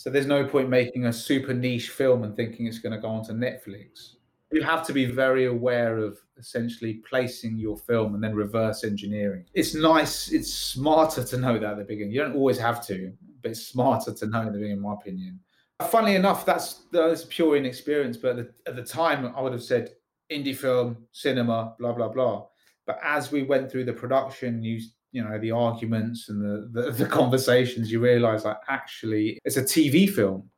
So 0.01 0.09
there's 0.09 0.25
no 0.25 0.43
point 0.43 0.67
making 0.67 1.05
a 1.05 1.13
super 1.13 1.53
niche 1.53 1.91
film 1.91 2.23
and 2.23 2.35
thinking 2.35 2.65
it's 2.65 2.79
going 2.79 2.93
to 2.93 2.97
go 2.97 3.07
onto 3.07 3.33
Netflix. 3.33 4.15
You 4.51 4.63
have 4.63 4.83
to 4.87 4.93
be 4.93 5.05
very 5.05 5.45
aware 5.45 5.99
of 5.99 6.17
essentially 6.39 6.95
placing 7.07 7.59
your 7.59 7.77
film 7.77 8.15
and 8.15 8.23
then 8.23 8.33
reverse 8.33 8.83
engineering. 8.83 9.45
It's 9.53 9.75
nice, 9.75 10.31
it's 10.31 10.51
smarter 10.51 11.23
to 11.23 11.37
know 11.37 11.59
that 11.59 11.73
at 11.73 11.77
the 11.77 11.83
beginning. 11.83 12.13
You 12.13 12.21
don't 12.21 12.35
always 12.35 12.57
have 12.57 12.83
to, 12.87 13.13
but 13.43 13.51
it's 13.51 13.67
smarter 13.67 14.11
to 14.11 14.25
know 14.25 14.39
in 14.39 14.45
the 14.47 14.53
beginning, 14.53 14.77
in 14.77 14.81
my 14.81 14.95
opinion. 14.95 15.39
Funnily 15.87 16.15
enough, 16.15 16.47
that's 16.47 16.81
that's 16.91 17.25
pure 17.29 17.55
inexperience. 17.55 18.17
But 18.17 18.39
at 18.39 18.47
the, 18.47 18.71
at 18.71 18.75
the 18.75 18.83
time, 18.83 19.31
I 19.37 19.41
would 19.41 19.53
have 19.53 19.61
said 19.61 19.91
indie 20.31 20.55
film, 20.55 20.97
cinema, 21.11 21.75
blah 21.77 21.93
blah 21.93 22.09
blah. 22.09 22.47
But 22.87 22.99
as 23.03 23.31
we 23.31 23.43
went 23.43 23.71
through 23.71 23.85
the 23.85 23.93
production, 23.93 24.63
you 24.63 24.81
you 25.11 25.23
know 25.23 25.37
the 25.39 25.51
arguments 25.51 26.29
and 26.29 26.41
the, 26.41 26.81
the, 26.81 26.91
the 27.03 27.05
conversations 27.05 27.91
you 27.91 27.99
realize 27.99 28.45
like 28.45 28.57
actually 28.67 29.39
it's 29.45 29.57
a 29.57 29.63
tv 29.63 30.09
film. 30.09 30.49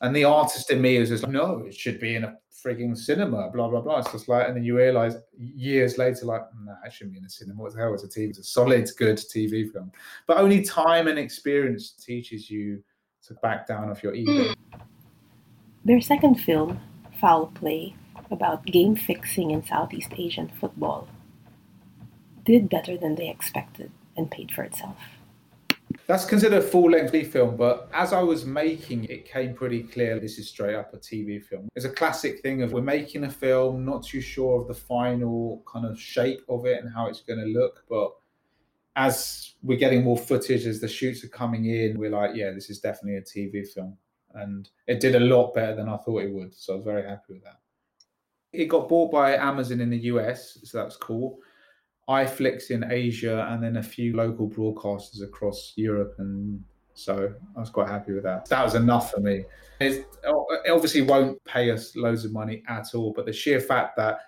And 0.00 0.14
the 0.14 0.24
artist 0.24 0.72
in 0.72 0.80
me 0.80 0.96
is 0.96 1.08
just 1.08 1.22
like 1.22 1.32
no 1.32 1.64
it 1.66 1.74
should 1.74 2.00
be 2.00 2.16
in 2.16 2.24
a 2.24 2.36
frigging 2.64 2.96
cinema 2.96 3.50
blah 3.50 3.68
blah 3.68 3.80
blah. 3.80 3.98
It's 3.98 4.12
just 4.12 4.28
like 4.28 4.48
and 4.48 4.56
then 4.56 4.64
you 4.64 4.76
realize 4.76 5.16
years 5.36 5.98
later 5.98 6.26
like 6.26 6.42
no 6.64 6.72
nah, 6.72 6.78
it 6.84 6.92
shouldn't 6.92 7.12
be 7.12 7.18
in 7.18 7.24
a 7.24 7.30
cinema. 7.30 7.62
What 7.62 7.74
the 7.74 7.80
hell 7.80 7.94
is 7.94 8.04
a 8.04 8.08
tv 8.08 8.30
it's 8.30 8.38
a 8.38 8.44
solid 8.44 8.88
good 8.98 9.16
tv 9.16 9.72
film. 9.72 9.92
But 10.26 10.38
only 10.38 10.62
time 10.62 11.06
and 11.08 11.18
experience 11.18 11.92
teaches 11.92 12.50
you 12.50 12.82
to 13.26 13.34
back 13.34 13.66
down 13.66 13.90
off 13.90 14.02
your 14.02 14.14
ego. 14.14 14.48
Hmm. 14.48 14.80
Their 15.84 16.00
second 16.00 16.36
film 16.36 16.80
foul 17.20 17.46
play 17.46 17.94
about 18.30 18.64
game 18.66 18.94
fixing 18.94 19.50
in 19.50 19.64
southeast 19.64 20.12
asian 20.16 20.48
football 20.60 21.08
did 22.48 22.70
better 22.70 22.96
than 22.96 23.14
they 23.14 23.28
expected 23.28 23.90
and 24.16 24.30
paid 24.30 24.50
for 24.50 24.64
itself. 24.64 24.96
That's 26.06 26.24
considered 26.24 26.60
a 26.60 26.66
full 26.66 26.90
length 26.90 27.12
film, 27.30 27.58
but 27.58 27.90
as 27.92 28.14
I 28.14 28.22
was 28.22 28.46
making 28.46 29.04
it, 29.04 29.26
came 29.26 29.52
pretty 29.52 29.82
clear 29.82 30.18
this 30.18 30.38
is 30.38 30.48
straight 30.48 30.74
up 30.74 30.94
a 30.94 30.96
TV 30.96 31.42
film. 31.42 31.68
It's 31.76 31.84
a 31.84 31.90
classic 31.90 32.40
thing 32.40 32.62
of 32.62 32.72
we're 32.72 32.80
making 32.80 33.24
a 33.24 33.30
film, 33.30 33.84
not 33.84 34.02
too 34.02 34.22
sure 34.22 34.62
of 34.62 34.66
the 34.66 34.74
final 34.74 35.62
kind 35.70 35.84
of 35.84 36.00
shape 36.00 36.40
of 36.48 36.64
it 36.64 36.82
and 36.82 36.90
how 36.90 37.06
it's 37.06 37.20
going 37.20 37.38
to 37.38 37.44
look, 37.44 37.84
but 37.86 38.12
as 38.96 39.52
we're 39.62 39.78
getting 39.78 40.02
more 40.02 40.16
footage, 40.16 40.64
as 40.64 40.80
the 40.80 40.88
shoots 40.88 41.22
are 41.24 41.28
coming 41.28 41.66
in, 41.66 41.98
we're 41.98 42.10
like, 42.10 42.34
yeah, 42.34 42.50
this 42.50 42.70
is 42.70 42.80
definitely 42.80 43.18
a 43.18 43.22
TV 43.22 43.68
film. 43.68 43.94
And 44.34 44.70
it 44.86 45.00
did 45.00 45.16
a 45.16 45.20
lot 45.20 45.52
better 45.52 45.74
than 45.74 45.90
I 45.90 45.98
thought 45.98 46.22
it 46.22 46.32
would. 46.32 46.54
So 46.54 46.72
I 46.72 46.76
was 46.76 46.84
very 46.86 47.06
happy 47.06 47.34
with 47.34 47.44
that. 47.44 47.60
It 48.54 48.66
got 48.66 48.88
bought 48.88 49.12
by 49.12 49.36
Amazon 49.36 49.82
in 49.82 49.90
the 49.90 49.98
US, 50.12 50.58
so 50.64 50.78
that's 50.78 50.96
cool 50.96 51.38
iFlix 52.08 52.70
in 52.70 52.90
Asia, 52.90 53.46
and 53.50 53.62
then 53.62 53.76
a 53.76 53.82
few 53.82 54.16
local 54.16 54.48
broadcasters 54.48 55.22
across 55.22 55.74
Europe. 55.76 56.14
And 56.18 56.64
so 56.94 57.32
I 57.56 57.60
was 57.60 57.70
quite 57.70 57.88
happy 57.88 58.12
with 58.12 58.24
that. 58.24 58.46
That 58.48 58.64
was 58.64 58.74
enough 58.74 59.10
for 59.10 59.20
me. 59.20 59.44
It 59.80 60.06
obviously 60.68 61.02
won't 61.02 61.42
pay 61.44 61.70
us 61.70 61.94
loads 61.94 62.24
of 62.24 62.32
money 62.32 62.62
at 62.68 62.94
all, 62.94 63.12
but 63.14 63.26
the 63.26 63.32
sheer 63.32 63.60
fact 63.60 63.96
that 63.98 64.20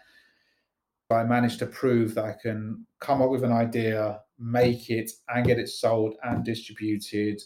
I 1.10 1.24
managed 1.24 1.58
to 1.58 1.66
prove 1.66 2.14
that 2.14 2.24
I 2.24 2.36
can 2.40 2.86
come 3.00 3.20
up 3.20 3.30
with 3.30 3.42
an 3.42 3.52
idea, 3.52 4.20
make 4.38 4.90
it, 4.90 5.10
and 5.28 5.44
get 5.44 5.58
it 5.58 5.68
sold 5.68 6.14
and 6.22 6.44
distributed 6.44 7.42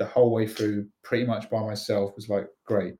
the 0.00 0.06
whole 0.06 0.32
way 0.32 0.48
through 0.48 0.88
pretty 1.04 1.24
much 1.24 1.48
by 1.50 1.60
myself 1.60 2.16
was 2.16 2.28
like 2.28 2.48
great. 2.64 2.94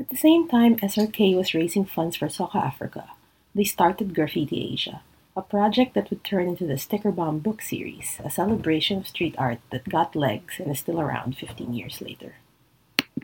At 0.00 0.08
the 0.08 0.16
same 0.16 0.48
time, 0.48 0.76
SRK 0.76 1.36
was 1.36 1.52
raising 1.52 1.84
funds 1.84 2.16
for 2.16 2.28
Soccer 2.28 2.58
Africa 2.58 3.10
they 3.58 3.64
started 3.64 4.14
Graffiti 4.14 4.72
Asia, 4.72 5.02
a 5.36 5.42
project 5.42 5.94
that 5.94 6.10
would 6.10 6.22
turn 6.22 6.46
into 6.46 6.64
the 6.64 6.78
Sticker 6.78 7.10
Bomb 7.10 7.40
book 7.40 7.60
series, 7.60 8.20
a 8.24 8.30
celebration 8.30 8.98
of 8.98 9.08
street 9.08 9.34
art 9.36 9.58
that 9.72 9.88
got 9.88 10.14
legs 10.14 10.60
and 10.60 10.70
is 10.70 10.78
still 10.78 11.00
around 11.00 11.36
15 11.36 11.74
years 11.74 12.00
later. 12.00 12.36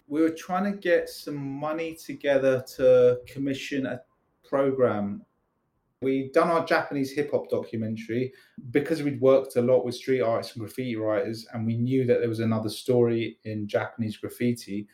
We 0.08 0.22
were 0.22 0.34
trying 0.36 0.72
to 0.72 0.76
get 0.76 1.08
some 1.08 1.36
money 1.36 1.94
together 1.94 2.64
to 2.76 3.20
commission 3.28 3.86
a 3.86 4.00
program. 4.42 5.24
We'd 6.02 6.32
done 6.32 6.50
our 6.50 6.66
Japanese 6.66 7.12
hip 7.12 7.30
hop 7.30 7.48
documentary 7.48 8.32
because 8.72 9.04
we'd 9.04 9.20
worked 9.20 9.54
a 9.54 9.62
lot 9.62 9.84
with 9.84 9.94
street 9.94 10.20
artists 10.20 10.56
and 10.56 10.64
graffiti 10.64 10.96
writers, 10.96 11.46
and 11.52 11.64
we 11.64 11.76
knew 11.76 12.04
that 12.06 12.18
there 12.18 12.28
was 12.28 12.40
another 12.40 12.70
story 12.70 13.38
in 13.44 13.68
Japanese 13.68 14.16
graffiti. 14.16 14.88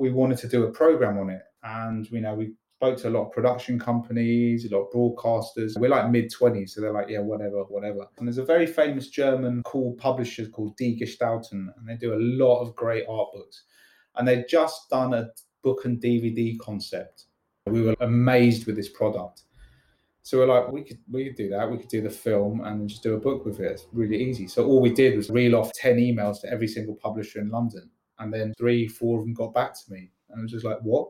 We 0.00 0.10
wanted 0.10 0.38
to 0.38 0.48
do 0.48 0.64
a 0.64 0.72
program 0.72 1.16
on 1.16 1.30
it, 1.30 1.42
and 1.62 2.10
you 2.10 2.20
know 2.20 2.34
we 2.34 2.54
spoke 2.80 2.96
to 2.96 3.08
a 3.08 3.10
lot 3.10 3.26
of 3.26 3.32
production 3.32 3.78
companies, 3.78 4.64
a 4.64 4.74
lot 4.74 4.86
of 4.86 4.92
broadcasters. 4.92 5.78
We're 5.78 5.90
like 5.90 6.10
mid 6.10 6.32
20s, 6.32 6.70
so 6.70 6.80
they're 6.80 6.94
like, 6.94 7.10
yeah, 7.10 7.18
whatever, 7.18 7.64
whatever. 7.64 8.06
And 8.16 8.26
there's 8.26 8.38
a 8.38 8.44
very 8.44 8.66
famous 8.66 9.08
German 9.08 9.62
cool 9.64 9.92
publisher 9.96 10.46
called 10.46 10.78
Die 10.78 10.96
Gestalten, 10.98 11.68
and 11.76 11.86
they 11.86 11.96
do 11.96 12.14
a 12.14 12.16
lot 12.16 12.62
of 12.62 12.74
great 12.74 13.04
art 13.06 13.28
books. 13.34 13.64
And 14.16 14.26
they'd 14.26 14.48
just 14.48 14.88
done 14.88 15.12
a 15.12 15.28
book 15.62 15.84
and 15.84 16.00
DVD 16.00 16.58
concept. 16.58 17.26
We 17.66 17.82
were 17.82 17.94
amazed 18.00 18.66
with 18.66 18.76
this 18.76 18.88
product. 18.88 19.42
So 20.22 20.38
we're 20.38 20.46
like, 20.46 20.72
we 20.72 20.82
could 20.82 21.00
we 21.10 21.26
could 21.26 21.36
do 21.36 21.50
that. 21.50 21.70
We 21.70 21.76
could 21.76 21.90
do 21.90 22.00
the 22.00 22.08
film 22.08 22.64
and 22.64 22.88
just 22.88 23.02
do 23.02 23.12
a 23.14 23.20
book 23.20 23.44
with 23.44 23.60
it. 23.60 23.72
It's 23.72 23.86
really 23.92 24.16
easy. 24.16 24.48
So 24.48 24.64
all 24.64 24.80
we 24.80 24.94
did 24.94 25.18
was 25.18 25.28
reel 25.28 25.54
off 25.54 25.70
ten 25.74 25.98
emails 25.98 26.40
to 26.40 26.50
every 26.50 26.68
single 26.68 26.94
publisher 26.94 27.40
in 27.40 27.50
London, 27.50 27.90
and 28.20 28.32
then 28.32 28.54
three, 28.56 28.88
four 28.88 29.18
of 29.18 29.24
them 29.26 29.34
got 29.34 29.52
back 29.52 29.74
to 29.74 29.92
me, 29.92 30.10
and 30.30 30.40
I 30.40 30.42
was 30.42 30.50
just 30.50 30.64
like, 30.64 30.78
what? 30.80 31.08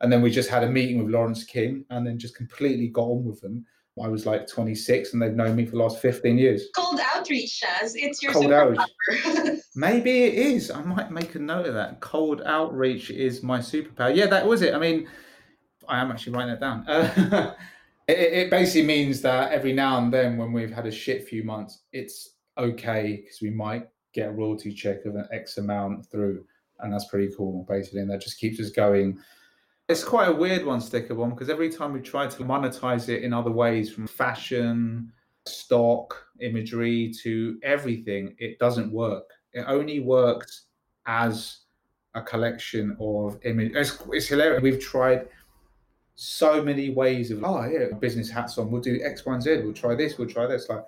And 0.00 0.12
then 0.12 0.22
we 0.22 0.30
just 0.30 0.48
had 0.48 0.64
a 0.64 0.68
meeting 0.68 1.02
with 1.02 1.12
Laurence 1.12 1.44
King, 1.44 1.84
and 1.90 2.06
then 2.06 2.18
just 2.18 2.36
completely 2.36 2.88
got 2.88 3.02
on 3.02 3.24
with 3.24 3.40
them. 3.40 3.64
I 4.02 4.08
was 4.08 4.26
like 4.26 4.46
26, 4.46 5.12
and 5.12 5.20
they've 5.20 5.34
known 5.34 5.56
me 5.56 5.64
for 5.64 5.72
the 5.72 5.78
last 5.78 6.00
15 6.00 6.38
years. 6.38 6.68
Cold 6.76 7.00
outreach, 7.14 7.62
Shaz. 7.62 7.92
It's 7.94 8.22
your 8.22 8.32
Cold 8.32 8.46
superpower. 8.46 9.60
Maybe 9.74 10.24
it 10.24 10.34
is. 10.34 10.70
I 10.70 10.82
might 10.82 11.10
make 11.10 11.34
a 11.34 11.38
note 11.38 11.66
of 11.66 11.74
that. 11.74 12.00
Cold 12.00 12.42
outreach 12.44 13.10
is 13.10 13.42
my 13.42 13.58
superpower. 13.58 14.14
Yeah, 14.14 14.26
that 14.26 14.46
was 14.46 14.62
it. 14.62 14.74
I 14.74 14.78
mean, 14.78 15.08
I 15.88 16.00
am 16.00 16.10
actually 16.10 16.34
writing 16.34 16.56
that 16.58 16.60
down. 16.60 17.54
Uh, 18.08 18.14
it, 18.14 18.32
it 18.32 18.50
basically 18.50 18.86
means 18.86 19.20
that 19.20 19.52
every 19.52 19.74
now 19.74 19.98
and 19.98 20.10
then, 20.10 20.38
when 20.38 20.50
we've 20.50 20.72
had 20.72 20.86
a 20.86 20.90
shit 20.90 21.28
few 21.28 21.44
months, 21.44 21.82
it's 21.92 22.36
okay 22.56 23.16
because 23.16 23.42
we 23.42 23.50
might 23.50 23.86
get 24.14 24.30
a 24.30 24.32
royalty 24.32 24.72
check 24.72 25.04
of 25.04 25.14
an 25.14 25.28
X 25.30 25.58
amount 25.58 26.10
through, 26.10 26.42
and 26.80 26.90
that's 26.90 27.04
pretty 27.04 27.30
cool, 27.36 27.66
basically. 27.68 28.00
And 28.00 28.10
that 28.10 28.22
just 28.22 28.40
keeps 28.40 28.58
us 28.60 28.70
going. 28.70 29.18
It's 29.88 30.04
quite 30.04 30.28
a 30.28 30.32
weird 30.32 30.66
one, 30.66 30.82
Sticker 30.82 31.14
Bomb, 31.14 31.30
because 31.30 31.48
every 31.48 31.70
time 31.70 31.94
we 31.94 32.00
try 32.00 32.26
to 32.26 32.44
monetize 32.44 33.08
it 33.08 33.22
in 33.22 33.32
other 33.32 33.50
ways, 33.50 33.90
from 33.90 34.06
fashion, 34.06 35.10
stock, 35.46 36.26
imagery 36.40 37.10
to 37.22 37.58
everything, 37.62 38.34
it 38.38 38.58
doesn't 38.58 38.92
work. 38.92 39.30
It 39.54 39.64
only 39.66 40.00
works 40.00 40.66
as 41.06 41.60
a 42.14 42.20
collection 42.20 42.98
of 43.00 43.38
image. 43.44 43.72
It's, 43.74 43.98
it's 44.12 44.28
hilarious. 44.28 44.62
We've 44.62 44.80
tried 44.80 45.26
so 46.16 46.62
many 46.62 46.90
ways 46.90 47.30
of 47.30 47.42
oh 47.42 47.64
yeah, 47.64 47.96
business 47.98 48.28
hats 48.28 48.58
on. 48.58 48.70
We'll 48.70 48.82
do 48.82 49.00
X, 49.02 49.24
Y, 49.24 49.32
and 49.32 49.42
Z. 49.42 49.60
We'll 49.62 49.72
try 49.72 49.94
this. 49.94 50.18
We'll 50.18 50.28
try 50.28 50.46
this. 50.46 50.68
Like 50.68 50.84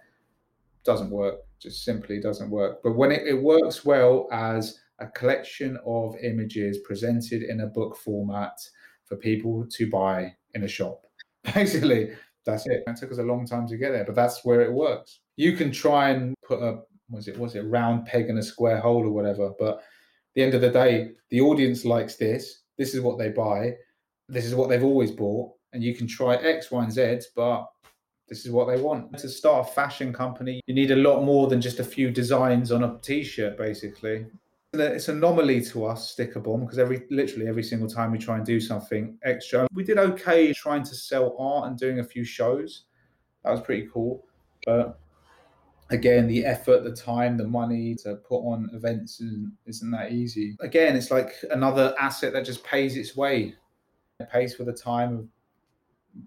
doesn't 0.85 1.11
work. 1.11 1.41
Just 1.59 1.85
simply 1.85 2.21
doesn't 2.21 2.51
work. 2.51 2.81
But 2.83 2.97
when 2.97 3.13
it, 3.13 3.27
it 3.27 3.41
works 3.41 3.85
well 3.85 4.29
as 4.31 4.81
a 4.99 5.07
collection 5.07 5.79
of 5.87 6.17
images 6.23 6.79
presented 6.79 7.43
in 7.43 7.61
a 7.61 7.67
book 7.67 7.97
format 7.97 8.59
for 9.11 9.17
people 9.17 9.67
to 9.69 9.91
buy 9.91 10.35
in 10.55 10.63
a 10.63 10.69
shop, 10.69 11.03
basically 11.55 12.13
that's 12.47 12.67
it. 12.67 12.85
It 12.87 12.97
took 12.97 13.13
us 13.13 13.19
a 13.19 13.23
long 13.23 13.45
time 13.45 13.67
to 13.69 13.77
get 13.77 13.91
there, 13.93 14.05
but 14.05 14.15
that's 14.15 14.45
where 14.45 14.63
it 14.63 14.73
works. 14.73 15.21
You 15.37 15.53
can 15.57 15.71
try 15.71 16.11
and 16.11 16.35
put 16.47 16.63
a 16.63 16.81
was 17.11 17.29
it 17.29 17.37
was 17.39 17.57
it 17.57 17.63
round 17.63 18.07
peg 18.07 18.31
in 18.31 18.39
a 18.39 18.43
square 18.43 18.79
hole 18.79 19.05
or 19.05 19.11
whatever, 19.11 19.51
but 19.59 19.83
the 20.35 20.43
end 20.43 20.55
of 20.55 20.61
the 20.61 20.71
day, 20.71 21.11
the 21.31 21.41
audience 21.41 21.85
likes 21.85 22.17
this. 22.17 22.63
This 22.79 22.95
is 22.95 23.01
what 23.01 23.19
they 23.19 23.31
buy. 23.31 23.75
This 24.29 24.45
is 24.45 24.55
what 24.55 24.69
they've 24.69 24.85
always 24.85 25.11
bought, 25.11 25.53
and 25.73 25.83
you 25.83 25.95
can 25.95 26.07
try 26.07 26.37
X, 26.37 26.71
Y, 26.71 26.83
and 26.83 26.93
Z, 26.93 27.21
but 27.35 27.67
this 28.29 28.47
is 28.47 28.53
what 28.53 28.69
they 28.69 28.81
want. 28.81 29.19
To 29.19 29.29
start 29.29 29.69
a 29.69 29.73
fashion 29.73 30.13
company, 30.13 30.61
you 30.67 30.75
need 30.75 30.93
a 30.93 30.97
lot 30.97 31.25
more 31.25 31.49
than 31.49 31.61
just 31.61 31.81
a 31.81 31.85
few 31.85 32.13
designs 32.13 32.71
on 32.71 32.85
a 32.85 32.99
t-shirt, 33.03 33.59
basically. 33.59 34.27
It's 34.73 35.09
an 35.09 35.17
anomaly 35.17 35.65
to 35.65 35.85
us, 35.85 36.11
Sticker 36.11 36.39
Bomb, 36.39 36.61
because 36.61 36.79
every 36.79 37.05
literally 37.11 37.49
every 37.49 37.63
single 37.65 37.89
time 37.89 38.13
we 38.13 38.19
try 38.19 38.37
and 38.37 38.47
do 38.47 38.61
something 38.61 39.19
extra, 39.25 39.67
we 39.75 39.83
did 39.83 39.99
okay 39.99 40.53
trying 40.53 40.85
to 40.85 40.95
sell 40.95 41.35
art 41.41 41.69
and 41.69 41.77
doing 41.77 41.99
a 41.99 42.05
few 42.05 42.23
shows. 42.23 42.85
That 43.43 43.51
was 43.51 43.63
pretty 43.63 43.89
cool, 43.93 44.25
but 44.65 45.01
again, 45.91 46.29
the 46.29 46.45
effort, 46.45 46.85
the 46.85 46.95
time, 46.95 47.37
the 47.37 47.49
money 47.49 47.97
to 48.05 48.15
put 48.17 48.43
on 48.43 48.71
events 48.73 49.21
isn't, 49.21 49.53
isn't 49.67 49.91
that 49.91 50.13
easy. 50.13 50.57
Again, 50.61 50.95
it's 50.95 51.11
like 51.11 51.33
another 51.51 51.93
asset 51.99 52.33
that 52.35 52.45
just 52.45 52.63
pays 52.63 52.97
its 52.97 53.17
way. 53.17 53.57
It 54.21 54.31
pays 54.31 54.55
for 54.55 54.63
the 54.63 54.73
time 54.73 55.17
of 55.19 55.29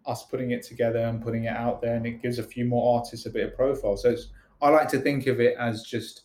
us 0.06 0.26
putting 0.26 0.52
it 0.52 0.64
together 0.64 1.00
and 1.00 1.22
putting 1.22 1.46
it 1.46 1.56
out 1.56 1.82
there, 1.82 1.96
and 1.96 2.06
it 2.06 2.22
gives 2.22 2.40
a 2.40 2.44
few 2.44 2.66
more 2.66 2.98
artists 2.98 3.26
a 3.26 3.30
bit 3.30 3.48
of 3.48 3.56
profile. 3.56 3.96
So 3.96 4.14
I 4.62 4.68
like 4.68 4.90
to 4.90 5.00
think 5.00 5.28
of 5.28 5.40
it 5.40 5.56
as 5.58 5.84
just 5.84 6.24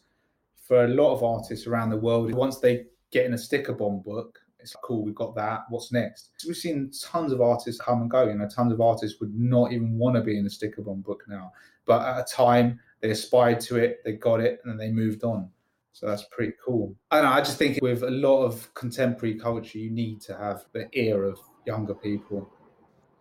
for 0.69 0.85
a 0.85 0.89
lot 0.89 1.15
of 1.15 1.25
artists 1.25 1.67
around 1.67 1.89
the 1.89 1.97
world, 1.97 2.33
once 2.35 2.59
they 2.59 2.85
get 3.11 3.25
in 3.25 3.33
a 3.33 3.39
sticker 3.39 3.73
bomb 3.73 4.01
book, 4.01 4.39
it's 4.61 4.75
like, 4.75 4.83
cool, 4.83 5.03
we've 5.03 5.15
got 5.15 5.35
that. 5.37 5.63
What's 5.71 5.93
next? 5.93 6.31
We've 6.47 6.57
seen 6.57 6.91
tons 7.03 7.33
of 7.33 7.41
artists 7.41 7.81
come 7.81 8.03
and 8.03 8.11
go. 8.11 8.29
You 8.29 8.35
know, 8.35 8.49
tons 8.49 8.73
of 8.73 8.81
artists 8.83 9.19
would 9.21 9.35
not 9.35 9.73
even 9.73 9.97
want 9.97 10.17
to 10.17 10.21
be 10.21 10.39
in 10.39 10.47
a 10.47 10.51
sticker 10.51 10.83
bomb 10.83 11.01
book 11.01 11.25
now. 11.27 11.53
But 11.87 12.07
at 12.07 12.21
a 12.21 12.25
time, 12.25 12.79
they 13.01 13.11
aspired 13.11 13.61
to 13.61 13.77
it, 13.77 14.01
they 14.05 14.13
got 14.13 14.41
it, 14.41 14.61
and 14.63 14.71
then 14.71 14.77
they 14.77 14.93
moved 14.93 15.25
on. 15.25 15.49
So 15.93 16.07
that's 16.07 16.25
pretty 16.31 16.53
cool. 16.65 16.95
Know, 17.13 17.25
I 17.25 17.41
just 17.41 17.57
think 17.57 17.79
with 17.81 18.03
a 18.03 18.11
lot 18.11 18.45
of 18.45 18.73
contemporary 18.75 19.37
culture, 19.37 19.79
you 19.79 19.91
need 19.91 20.21
to 20.23 20.37
have 20.37 20.67
the 20.73 20.87
ear 20.93 21.25
of 21.25 21.41
younger 21.67 21.95
people. 21.95 22.49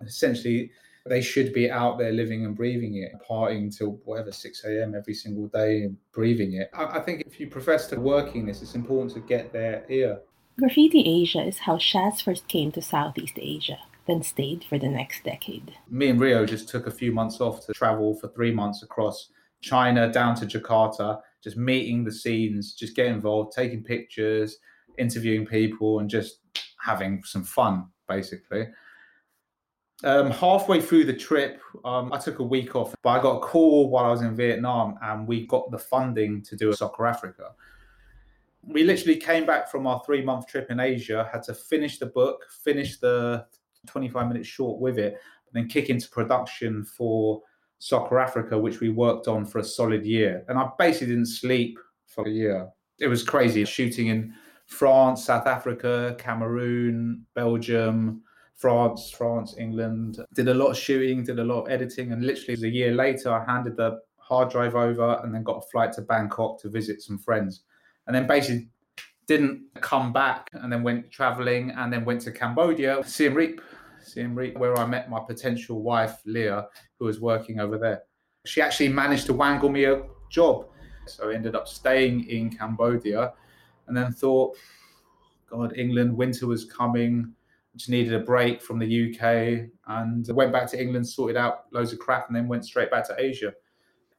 Essentially, 0.02 0.70
they 1.10 1.22
should 1.22 1.54
be 1.54 1.70
out 1.70 1.98
there 1.98 2.12
living 2.12 2.46
and 2.46 2.56
breathing 2.56 2.98
it, 2.98 3.12
partying 3.28 3.76
till 3.76 4.00
whatever 4.06 4.32
6 4.32 4.64
a.m. 4.66 4.96
every 4.96 5.14
single 5.14 5.48
day 5.48 5.84
and 5.84 5.98
breathing 6.12 6.54
it. 6.54 6.70
I, 6.74 6.98
I 6.98 7.00
think 7.00 7.24
if 7.26 7.40
you 7.40 7.48
profess 7.48 7.88
to 7.88 8.00
working 8.00 8.46
this, 8.46 8.62
it's 8.62 8.76
important 8.76 9.14
to 9.14 9.20
get 9.20 9.52
their 9.54 9.86
ear. 9.90 10.20
Graffiti 10.60 11.02
Asia 11.22 11.44
is 11.44 11.60
how 11.60 11.78
Shaz 11.78 12.24
first 12.24 12.48
came 12.48 12.72
to 12.72 12.82
Southeast 12.82 13.36
Asia, 13.38 13.78
then 14.08 14.24
stayed 14.24 14.64
for 14.64 14.80
the 14.80 14.88
next 14.88 15.24
decade. 15.24 15.76
Me 15.90 16.10
and 16.10 16.20
Rio 16.20 16.46
just 16.46 16.68
took 16.68 16.88
a 16.88 16.92
few 16.92 17.12
months 17.12 17.40
off 17.40 17.66
to 17.68 17.74
travel 17.74 18.16
for 18.16 18.30
three 18.30 18.52
months 18.52 18.82
across 18.82 19.30
China 19.62 20.12
down 20.12 20.36
to 20.36 20.46
Jakarta, 20.46 21.20
just 21.44 21.58
meeting 21.58 22.04
the 22.04 22.12
scenes, 22.12 22.74
just 22.74 22.96
get 22.96 23.08
involved, 23.08 23.54
taking 23.54 23.84
pictures, 23.84 24.58
interviewing 24.98 25.46
people, 25.46 26.00
and 26.00 26.10
just 26.10 26.40
having 26.84 27.22
some 27.24 27.44
fun, 27.44 27.86
basically. 28.08 28.68
Um, 30.04 30.30
halfway 30.30 30.80
through 30.80 31.06
the 31.06 31.14
trip, 31.14 31.60
um, 31.84 32.14
I 32.14 32.20
took 32.20 32.38
a 32.40 32.44
week 32.44 32.76
off, 32.76 32.94
but 33.02 33.10
I 33.10 33.22
got 33.22 33.38
a 33.38 33.40
call 33.40 33.90
while 33.90 34.06
I 34.06 34.12
was 34.12 34.22
in 34.22 34.36
Vietnam, 34.36 34.96
and 35.02 35.28
we 35.28 35.48
got 35.48 35.72
the 35.72 35.80
funding 35.80 36.44
to 36.44 36.56
do 36.56 36.70
a 36.70 36.76
Soccer 36.76 37.08
Africa. 37.08 37.52
We 38.62 38.84
literally 38.84 39.18
came 39.18 39.46
back 39.46 39.72
from 39.72 39.88
our 39.88 40.02
three 40.06 40.22
month 40.22 40.48
trip 40.48 40.70
in 40.70 40.80
Asia, 40.80 41.28
had 41.32 41.42
to 41.44 41.54
finish 41.54 41.98
the 41.98 42.06
book, 42.06 42.46
finish 42.64 43.00
the 43.00 43.46
25 43.88 44.28
minutes 44.28 44.48
short 44.48 44.80
with 44.80 45.00
it, 45.00 45.14
and 45.14 45.54
then 45.54 45.68
kick 45.68 45.90
into 45.90 46.10
production 46.10 46.84
for 46.84 47.42
Soccer 47.80 48.20
Africa, 48.20 48.58
which 48.58 48.80
we 48.80 48.90
worked 48.90 49.28
on 49.28 49.46
for 49.46 49.60
a 49.60 49.64
solid 49.64 50.06
year. 50.06 50.44
And 50.48 50.60
I 50.60 50.70
basically 50.78 51.08
didn't 51.08 51.28
sleep 51.28 51.80
for 52.06 52.26
a 52.28 52.30
year. 52.30 52.70
It 53.00 53.08
was 53.08 53.24
crazy 53.24 53.66
shooting 53.66 54.08
in 54.08 54.34
France, 54.68 55.26
South 55.26 55.48
Africa, 55.48 56.16
Cameroon, 56.20 57.26
Belgium, 57.34 58.22
France, 58.58 59.12
France, 59.12 59.56
England. 59.58 60.20
Did 60.34 60.48
a 60.48 60.54
lot 60.54 60.72
of 60.72 60.78
shooting, 60.78 61.24
did 61.24 61.40
a 61.40 61.44
lot 61.44 61.62
of 61.62 61.72
editing, 61.72 62.12
and 62.12 62.26
literally 62.26 62.60
a 62.68 62.72
year 62.72 62.94
later, 62.94 63.32
I 63.32 63.46
handed 63.46 63.78
the 63.78 64.00
hard 64.18 64.50
drive 64.50 64.76
over 64.76 65.22
and 65.24 65.34
then 65.34 65.44
got 65.44 65.64
a 65.64 65.70
flight 65.70 65.94
to 65.94 66.02
Bangkok 66.02 66.60
to 66.62 66.70
visit 66.70 67.02
some 67.02 67.20
friends, 67.20 67.64
and 68.08 68.16
then 68.16 68.28
basically 68.28 68.68
didn't 69.28 69.62
come 69.82 70.12
back, 70.12 70.50
and 70.54 70.74
then 70.74 70.82
went 70.82 71.12
traveling, 71.12 71.72
and 71.72 71.94
then 71.94 72.04
went 72.04 72.22
to 72.22 72.32
Cambodia, 72.32 73.04
Siem 73.04 73.36
Reap, 73.36 73.62
Siem 74.02 74.34
Reap, 74.34 74.58
where 74.58 74.76
I 74.78 74.86
met 74.86 75.10
my 75.10 75.20
potential 75.20 75.82
wife 75.84 76.22
Leah, 76.26 76.68
who 76.98 77.06
was 77.06 77.20
working 77.20 77.60
over 77.60 77.78
there. 77.78 78.04
She 78.46 78.62
actually 78.62 78.90
managed 78.90 79.28
to 79.28 79.34
wangle 79.34 79.70
me 79.70 79.84
a 79.84 80.04
job, 80.32 80.68
so 81.06 81.30
I 81.30 81.36
ended 81.36 81.56
up 81.56 81.68
staying 81.68 82.28
in 82.30 82.50
Cambodia, 82.50 83.34
and 83.88 83.96
then 83.96 84.12
thought, 84.12 84.58
God, 85.50 85.78
England, 85.78 86.18
winter 86.18 86.48
was 86.48 86.66
coming 86.66 87.34
just 87.78 87.90
needed 87.90 88.14
a 88.14 88.20
break 88.20 88.62
from 88.62 88.80
the 88.80 88.86
UK 88.86 89.70
and 89.88 90.28
went 90.36 90.52
back 90.52 90.70
to 90.72 90.82
England, 90.82 91.08
sorted 91.08 91.38
out 91.38 91.66
loads 91.72 91.94
of 91.94 92.00
crap, 92.00 92.28
and 92.28 92.36
then 92.36 92.48
went 92.48 92.66
straight 92.66 92.92
back 92.92 93.08
to 93.08 93.16
Asia. 93.18 93.54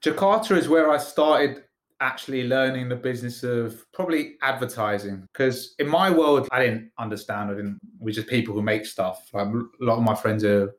Jakarta 0.02 0.56
is 0.56 0.68
where 0.68 0.90
I 0.90 0.98
started 0.98 1.64
actually 2.00 2.46
learning 2.46 2.88
the 2.88 2.96
business 2.96 3.42
of 3.42 3.84
probably 3.92 4.36
advertising 4.42 5.26
because 5.32 5.74
in 5.78 5.88
my 5.88 6.10
world 6.10 6.48
I 6.52 6.60
didn't 6.64 6.90
understand. 6.98 7.50
I 7.50 7.54
didn't. 7.54 7.80
We're 7.98 8.14
just 8.14 8.28
people 8.28 8.54
who 8.54 8.62
make 8.62 8.86
stuff. 8.86 9.28
Like 9.32 9.48
a 9.48 9.84
lot 9.84 9.98
of 9.98 10.04
my 10.04 10.14
friends 10.14 10.44
are 10.44 10.72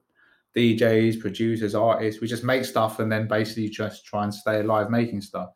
DJs, 0.56 1.20
producers, 1.20 1.76
artists. 1.76 2.22
We 2.22 2.28
just 2.28 2.44
make 2.44 2.66
stuff 2.66 3.00
and 3.00 3.12
then 3.12 3.28
basically 3.28 3.70
just 3.70 4.06
try 4.06 4.24
and 4.24 4.34
stay 4.34 4.62
alive 4.62 4.90
making 4.90 5.22
stuff. 5.22 5.50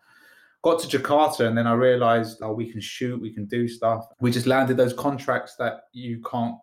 Got 0.63 0.79
to 0.79 0.97
Jakarta 0.97 1.47
and 1.47 1.57
then 1.57 1.67
I 1.67 1.73
realized, 1.73 2.39
oh, 2.41 2.53
we 2.53 2.71
can 2.71 2.79
shoot, 2.79 3.21
we 3.21 3.33
can 3.33 3.45
do 3.45 3.67
stuff. 3.67 4.05
We 4.21 4.31
just 4.31 4.47
landed 4.47 4.77
those 4.77 4.93
contracts 4.93 5.55
that 5.57 5.83
you 5.91 6.21
can't 6.21 6.55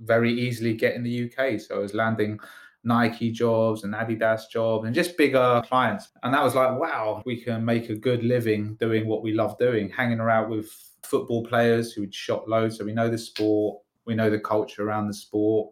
very 0.00 0.32
easily 0.32 0.74
get 0.74 0.94
in 0.94 1.02
the 1.02 1.24
UK. 1.24 1.60
So 1.60 1.76
I 1.76 1.78
was 1.78 1.94
landing 1.94 2.38
Nike 2.84 3.30
jobs 3.30 3.84
and 3.84 3.94
Adidas 3.94 4.48
jobs 4.50 4.86
and 4.86 4.94
just 4.94 5.16
bigger 5.16 5.62
clients. 5.66 6.08
And 6.22 6.34
that 6.34 6.42
was 6.42 6.54
like, 6.54 6.78
wow, 6.78 7.22
we 7.24 7.40
can 7.40 7.64
make 7.64 7.88
a 7.88 7.94
good 7.94 8.22
living 8.22 8.74
doing 8.74 9.06
what 9.06 9.22
we 9.22 9.32
love 9.32 9.58
doing, 9.58 9.88
hanging 9.88 10.20
around 10.20 10.50
with 10.50 10.70
football 11.02 11.44
players 11.44 11.92
who 11.92 12.02
would 12.02 12.14
shot 12.14 12.48
loads. 12.48 12.78
So 12.78 12.84
we 12.84 12.92
know 12.92 13.08
the 13.08 13.18
sport, 13.18 13.80
we 14.04 14.14
know 14.14 14.30
the 14.30 14.38
culture 14.38 14.86
around 14.86 15.06
the 15.06 15.14
sport. 15.14 15.70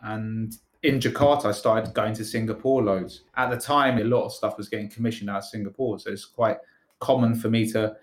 And 0.00 0.56
in 0.82 1.00
Jakarta, 1.00 1.46
I 1.46 1.52
started 1.52 1.92
going 1.92 2.14
to 2.14 2.24
Singapore 2.24 2.82
loads. 2.82 3.22
At 3.36 3.50
the 3.50 3.56
time, 3.56 3.98
a 3.98 4.04
lot 4.04 4.24
of 4.24 4.32
stuff 4.32 4.56
was 4.56 4.68
getting 4.68 4.88
commissioned 4.88 5.28
out 5.28 5.38
of 5.38 5.44
Singapore. 5.44 5.98
So 5.98 6.10
it's 6.10 6.24
quite 6.24 6.58
common 7.00 7.34
for 7.34 7.50
me 7.50 7.70
to 7.72 7.96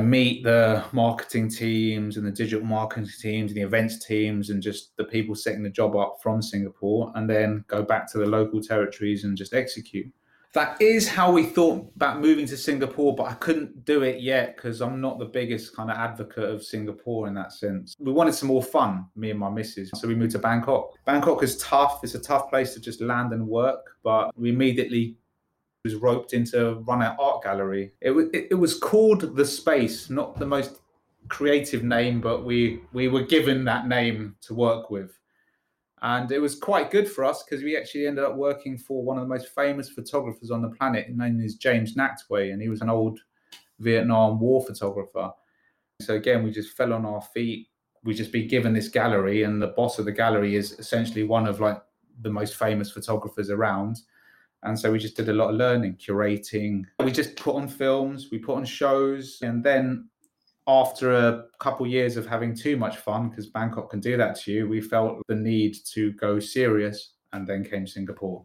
meet 0.00 0.42
the 0.44 0.84
marketing 0.92 1.48
teams 1.48 2.16
and 2.16 2.26
the 2.26 2.30
digital 2.30 2.64
marketing 2.64 3.08
teams 3.20 3.50
and 3.50 3.56
the 3.56 3.62
events 3.62 4.04
teams 4.04 4.50
and 4.50 4.62
just 4.62 4.96
the 4.96 5.04
people 5.04 5.34
setting 5.34 5.62
the 5.62 5.70
job 5.70 5.96
up 5.96 6.18
from 6.22 6.42
Singapore 6.42 7.12
and 7.14 7.28
then 7.28 7.64
go 7.68 7.82
back 7.82 8.10
to 8.12 8.18
the 8.18 8.26
local 8.26 8.60
territories 8.60 9.24
and 9.24 9.36
just 9.36 9.54
execute. 9.54 10.10
That 10.52 10.82
is 10.82 11.06
how 11.06 11.30
we 11.30 11.44
thought 11.44 11.92
about 11.94 12.20
moving 12.20 12.44
to 12.46 12.56
Singapore, 12.56 13.14
but 13.14 13.24
I 13.24 13.34
couldn't 13.34 13.84
do 13.84 14.02
it 14.02 14.20
yet 14.20 14.56
because 14.56 14.80
I'm 14.80 15.00
not 15.00 15.20
the 15.20 15.26
biggest 15.26 15.76
kind 15.76 15.90
of 15.90 15.96
advocate 15.96 16.50
of 16.50 16.64
Singapore 16.64 17.28
in 17.28 17.34
that 17.34 17.52
sense. 17.52 17.94
We 18.00 18.10
wanted 18.10 18.34
some 18.34 18.48
more 18.48 18.62
fun, 18.62 19.06
me 19.14 19.30
and 19.30 19.38
my 19.38 19.48
missus. 19.48 19.90
So 19.94 20.08
we 20.08 20.16
moved 20.16 20.32
to 20.32 20.40
Bangkok. 20.40 20.90
Bangkok 21.04 21.44
is 21.44 21.56
tough. 21.58 22.00
It's 22.02 22.16
a 22.16 22.20
tough 22.20 22.50
place 22.50 22.74
to 22.74 22.80
just 22.80 23.00
land 23.00 23.32
and 23.32 23.46
work, 23.46 23.96
but 24.02 24.36
we 24.36 24.50
immediately 24.50 25.14
was 25.84 25.94
roped 25.94 26.32
into 26.34 26.74
run 26.86 27.02
an 27.02 27.16
art 27.18 27.42
gallery. 27.42 27.92
It 28.00 28.10
was 28.10 28.26
it, 28.32 28.48
it 28.50 28.54
was 28.54 28.78
called 28.78 29.36
the 29.36 29.44
Space, 29.44 30.10
not 30.10 30.38
the 30.38 30.46
most 30.46 30.80
creative 31.28 31.82
name, 31.82 32.20
but 32.20 32.44
we 32.44 32.82
we 32.92 33.08
were 33.08 33.22
given 33.22 33.64
that 33.64 33.86
name 33.86 34.36
to 34.42 34.54
work 34.54 34.90
with, 34.90 35.18
and 36.02 36.30
it 36.32 36.38
was 36.38 36.54
quite 36.54 36.90
good 36.90 37.10
for 37.10 37.24
us 37.24 37.42
because 37.42 37.64
we 37.64 37.76
actually 37.76 38.06
ended 38.06 38.24
up 38.24 38.36
working 38.36 38.76
for 38.76 39.02
one 39.02 39.16
of 39.16 39.22
the 39.22 39.28
most 39.28 39.48
famous 39.48 39.88
photographers 39.88 40.50
on 40.50 40.62
the 40.62 40.70
planet. 40.70 41.06
His 41.06 41.16
name 41.16 41.40
is 41.40 41.54
James 41.54 41.94
Nachtwey, 41.94 42.52
and 42.52 42.60
he 42.60 42.68
was 42.68 42.82
an 42.82 42.90
old 42.90 43.18
Vietnam 43.78 44.38
War 44.38 44.62
photographer. 44.62 45.32
So 46.02 46.14
again, 46.14 46.42
we 46.42 46.50
just 46.50 46.76
fell 46.76 46.92
on 46.92 47.06
our 47.06 47.22
feet. 47.22 47.68
We 48.02 48.14
just 48.14 48.32
be 48.32 48.46
given 48.46 48.74
this 48.74 48.88
gallery, 48.88 49.44
and 49.44 49.62
the 49.62 49.68
boss 49.68 49.98
of 49.98 50.04
the 50.04 50.12
gallery 50.12 50.56
is 50.56 50.72
essentially 50.72 51.22
one 51.22 51.46
of 51.46 51.58
like 51.58 51.80
the 52.20 52.30
most 52.30 52.56
famous 52.56 52.90
photographers 52.90 53.48
around 53.48 54.02
and 54.62 54.78
so 54.78 54.92
we 54.92 54.98
just 54.98 55.16
did 55.16 55.28
a 55.28 55.32
lot 55.32 55.50
of 55.50 55.56
learning, 55.56 55.96
curating. 55.96 56.84
We 57.02 57.12
just 57.12 57.36
put 57.36 57.54
on 57.54 57.68
films, 57.68 58.28
we 58.30 58.38
put 58.38 58.56
on 58.56 58.64
shows. 58.64 59.38
And 59.42 59.64
then 59.64 60.08
after 60.66 61.12
a 61.12 61.44
couple 61.58 61.86
years 61.86 62.16
of 62.16 62.26
having 62.26 62.54
too 62.54 62.76
much 62.76 62.98
fun, 62.98 63.30
because 63.30 63.46
Bangkok 63.46 63.90
can 63.90 64.00
do 64.00 64.16
that 64.18 64.36
to 64.40 64.52
you, 64.52 64.68
we 64.68 64.80
felt 64.80 65.22
the 65.28 65.34
need 65.34 65.76
to 65.92 66.12
go 66.12 66.38
serious 66.38 67.14
and 67.32 67.46
then 67.46 67.64
came 67.64 67.86
Singapore. 67.86 68.44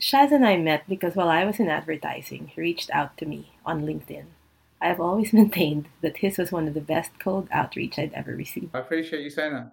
Shaz 0.00 0.32
and 0.32 0.46
I 0.46 0.56
met 0.56 0.88
because 0.88 1.14
while 1.14 1.28
I 1.28 1.44
was 1.44 1.58
in 1.58 1.68
advertising, 1.68 2.52
he 2.54 2.60
reached 2.60 2.90
out 2.90 3.16
to 3.18 3.26
me 3.26 3.52
on 3.66 3.82
LinkedIn. 3.82 4.24
I 4.80 4.88
have 4.88 5.00
always 5.00 5.32
maintained 5.34 5.88
that 6.00 6.18
his 6.18 6.38
was 6.38 6.52
one 6.52 6.68
of 6.68 6.74
the 6.74 6.80
best 6.80 7.10
cold 7.18 7.48
outreach 7.50 7.98
I'd 7.98 8.14
ever 8.14 8.34
received. 8.34 8.74
I 8.74 8.78
appreciate 8.78 9.22
you 9.22 9.30
saying 9.30 9.54
that. 9.54 9.72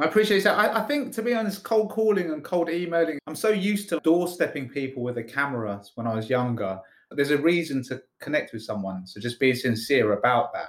I 0.00 0.04
appreciate 0.04 0.44
that. 0.44 0.56
I, 0.56 0.80
I, 0.80 0.86
think, 0.86 1.12
to 1.14 1.22
be 1.22 1.34
honest, 1.34 1.64
cold 1.64 1.90
calling 1.90 2.30
and 2.30 2.44
cold 2.44 2.70
emailing, 2.70 3.18
I'm 3.26 3.34
so 3.34 3.48
used 3.48 3.88
to 3.88 4.00
doorstepping 4.00 4.72
people 4.72 5.02
with 5.02 5.18
a 5.18 5.24
camera 5.24 5.82
when 5.96 6.06
I 6.06 6.14
was 6.14 6.30
younger. 6.30 6.78
There's 7.10 7.32
a 7.32 7.38
reason 7.38 7.82
to 7.84 8.00
connect 8.20 8.52
with 8.52 8.62
someone. 8.62 9.06
So 9.06 9.20
just 9.20 9.40
be 9.40 9.54
sincere 9.54 10.12
about 10.12 10.52
that. 10.54 10.68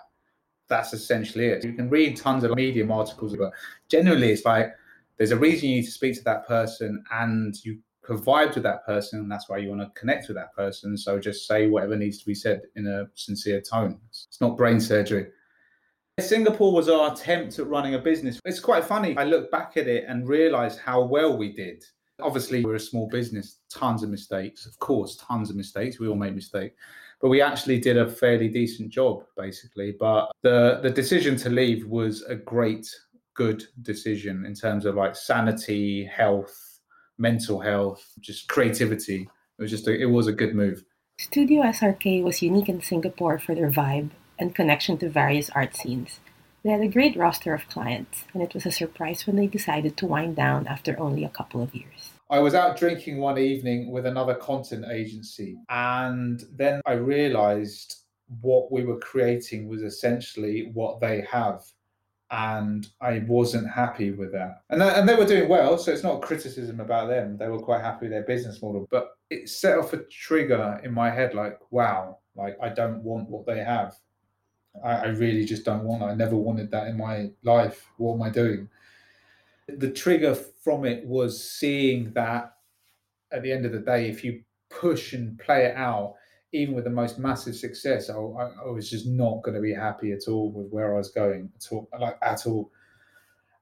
That's 0.68 0.94
essentially 0.94 1.46
it. 1.46 1.64
You 1.64 1.74
can 1.74 1.90
read 1.90 2.18
tons 2.18 2.44
of 2.44 2.56
Medium 2.56 2.92
articles, 2.92 3.36
but 3.36 3.52
generally 3.88 4.32
it's 4.32 4.46
like 4.46 4.74
there's 5.18 5.32
a 5.32 5.38
reason 5.38 5.70
you 5.70 5.76
need 5.78 5.86
to 5.86 5.92
speak 5.92 6.16
to 6.16 6.24
that 6.24 6.48
person 6.48 7.04
and 7.12 7.56
you 7.64 7.80
provide 8.02 8.56
with 8.56 8.64
that 8.64 8.84
person. 8.86 9.20
And 9.20 9.32
that's 9.32 9.48
why 9.48 9.58
you 9.58 9.70
want 9.70 9.82
to 9.82 10.00
connect 10.00 10.28
with 10.28 10.38
that 10.38 10.56
person. 10.56 10.98
So 10.98 11.20
just 11.20 11.48
say 11.48 11.68
whatever 11.68 11.96
needs 11.96 12.18
to 12.20 12.26
be 12.26 12.36
said 12.36 12.62
in 12.76 12.88
a 12.88 13.06
sincere 13.14 13.62
tone. 13.62 14.00
It's 14.10 14.42
not 14.42 14.58
brain 14.58 14.80
surgery. 14.80 15.28
Singapore 16.20 16.74
was 16.74 16.90
our 16.90 17.14
attempt 17.14 17.60
at 17.60 17.68
running 17.68 17.96
a 17.96 18.00
business. 18.00 18.40
It's 18.46 18.60
quite 18.60 18.84
funny. 18.84 19.16
I 19.18 19.24
look 19.24 19.52
back 19.52 19.78
at 19.78 19.88
it 19.88 20.06
and 20.08 20.28
realize 20.28 20.78
how 20.78 21.02
well 21.02 21.38
we 21.38 21.52
did. 21.52 21.84
Obviously, 22.22 22.64
we're 22.66 22.76
a 22.76 22.80
small 22.80 23.08
business, 23.08 23.60
tons 23.70 24.04
of 24.04 24.10
mistakes, 24.10 24.66
of 24.66 24.78
course, 24.80 25.16
tons 25.16 25.50
of 25.50 25.56
mistakes. 25.56 26.00
We 26.00 26.08
all 26.08 26.16
make 26.16 26.36
mistakes. 26.36 26.76
But 27.22 27.30
we 27.30 27.42
actually 27.42 27.80
did 27.80 27.98
a 27.98 28.10
fairly 28.10 28.48
decent 28.48 28.90
job, 28.90 29.24
basically. 29.38 29.96
But 30.00 30.32
the, 30.42 30.80
the 30.82 30.90
decision 30.90 31.36
to 31.38 31.50
leave 31.50 31.86
was 31.86 32.24
a 32.24 32.36
great, 32.36 32.90
good 33.34 33.64
decision 33.82 34.46
in 34.46 34.54
terms 34.54 34.86
of 34.86 34.96
like 34.96 35.16
sanity, 35.16 36.06
health, 36.06 36.80
mental 37.18 37.60
health, 37.60 38.04
just 38.20 38.48
creativity. 38.48 39.30
It 39.58 39.62
was 39.62 39.72
just 39.72 39.88
a, 39.88 39.98
it 39.98 40.06
was 40.06 40.28
a 40.28 40.34
good 40.34 40.56
move. 40.56 40.84
Studio 41.20 41.64
SRK 41.64 42.24
was 42.24 42.42
unique 42.42 42.70
in 42.70 42.82
Singapore 42.82 43.38
for 43.40 43.54
their 43.54 43.70
vibe 43.70 44.12
and 44.40 44.56
connection 44.56 44.98
to 44.98 45.10
various 45.10 45.50
art 45.52 45.76
scenes. 45.76 46.20
They 46.64 46.72
had 46.72 46.82
a 46.82 46.88
great 46.88 47.16
roster 47.16 47.54
of 47.54 47.68
clients, 47.70 48.26
and 48.34 48.44
it 48.44 48.54
was 48.54 48.66
a 48.66 48.72
surprise 48.72 49.26
when 49.26 49.36
they 49.36 49.48
decided 49.48 49.96
to 49.98 50.06
wind 50.06 50.36
down 50.36 50.68
after 50.68 51.00
only 51.00 51.24
a 51.24 51.30
couple 51.30 51.62
of 51.62 51.74
years. 51.74 52.12
I 52.30 52.40
was 52.40 52.54
out 52.54 52.78
drinking 52.78 53.18
one 53.18 53.38
evening 53.38 53.92
with 53.92 54.06
another 54.06 54.36
content 54.36 54.86
agency, 54.92 55.58
and 55.70 56.44
then 56.56 56.82
I 56.86 56.94
realized 56.94 57.96
what 58.42 58.72
we 58.72 58.84
were 58.84 59.00
creating 59.00 59.68
was 59.68 59.84
essentially 59.84 60.70
what 60.74 61.00
they 61.00 61.22
have. 61.22 61.64
And 62.32 62.88
I 63.02 63.24
wasn't 63.28 63.68
happy 63.68 64.12
with 64.12 64.32
that. 64.34 64.62
And, 64.70 64.80
that, 64.80 65.00
and 65.00 65.10
they 65.10 65.16
were 65.16 65.26
doing 65.26 65.50
well, 65.50 65.80
so 65.80 65.92
it's 65.92 66.04
not 66.04 66.22
criticism 66.22 66.80
about 66.80 67.08
them. 67.08 67.38
They 67.38 67.48
were 67.48 67.58
quite 67.58 67.82
happy 67.82 68.06
with 68.06 68.12
their 68.12 68.22
business 68.22 68.62
model. 68.62 68.88
But 68.92 69.14
it 69.32 69.50
set 69.50 69.80
off 69.80 69.94
a 69.94 70.04
trigger 70.04 70.80
in 70.84 70.94
my 70.94 71.10
head 71.10 71.34
like, 71.34 71.58
wow, 71.72 72.20
like 72.36 72.56
I 72.62 72.70
don't 72.70 73.02
want 73.02 73.30
what 73.30 73.48
they 73.48 73.64
have 73.64 73.96
I, 74.84 74.92
I 74.92 75.06
really 75.08 75.46
just 75.46 75.66
don't 75.66 75.84
want. 75.84 76.04
I 76.04 76.14
never 76.16 76.36
wanted 76.36 76.72
that 76.72 76.88
in 76.88 76.98
my 76.98 77.30
life. 77.44 77.86
What 77.98 78.16
am 78.16 78.22
I 78.22 78.30
doing? 78.30 78.70
The 79.68 79.92
trigger 79.92 80.36
from 80.36 80.86
it 80.86 81.06
was 81.06 81.44
seeing 81.44 82.12
that 82.14 82.54
at 83.32 83.44
the 83.44 83.52
end 83.52 83.66
of 83.66 83.72
the 83.72 83.80
day, 83.80 84.10
if 84.10 84.24
you 84.24 84.42
push 84.70 85.14
and 85.14 85.38
play 85.40 85.66
it 85.66 85.76
out, 85.76 86.16
even 86.52 86.74
with 86.74 86.84
the 86.84 86.90
most 86.90 87.20
massive 87.20 87.56
success, 87.56 88.10
I, 88.10 88.16
I, 88.16 88.70
was 88.70 88.90
just 88.90 89.06
not 89.06 89.44
going 89.44 89.56
to 89.56 89.62
be 89.62 89.74
happy 89.74 90.12
at 90.14 90.28
all 90.28 90.52
with 90.52 90.72
where 90.72 90.96
I 90.96 90.98
was 90.98 91.12
going 91.12 91.52
at 91.56 91.72
all, 91.72 91.88
like 92.00 92.18
at 92.22 92.48
all. 92.48 92.72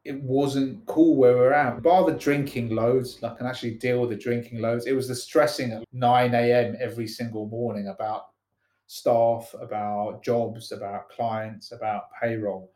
It 0.06 0.21
wasn't 0.21 0.86
cool 0.86 1.17
where 1.17 1.34
we 1.34 1.41
we're 1.41 1.51
at. 1.51 1.84
Bar 1.84 2.10
the 2.10 2.17
drinking 2.17 2.69
loads, 2.69 3.21
I 3.21 3.34
can 3.36 3.45
actually 3.45 3.73
deal 3.73 3.99
with 3.99 4.12
the 4.12 4.15
drinking 4.15 4.62
loads. 4.62 4.88
It 4.88 4.93
was 4.93 5.10
the 5.10 5.15
stressing 5.15 5.73
at 5.73 5.84
9 5.91 6.34
a.m. 6.34 6.77
every 6.80 7.08
single 7.08 7.47
morning 7.47 7.89
about 7.89 8.27
staff, 8.88 9.54
about 9.62 10.23
jobs, 10.23 10.71
about 10.71 11.10
clients, 11.10 11.71
about 11.71 12.06
payroll. 12.19 12.71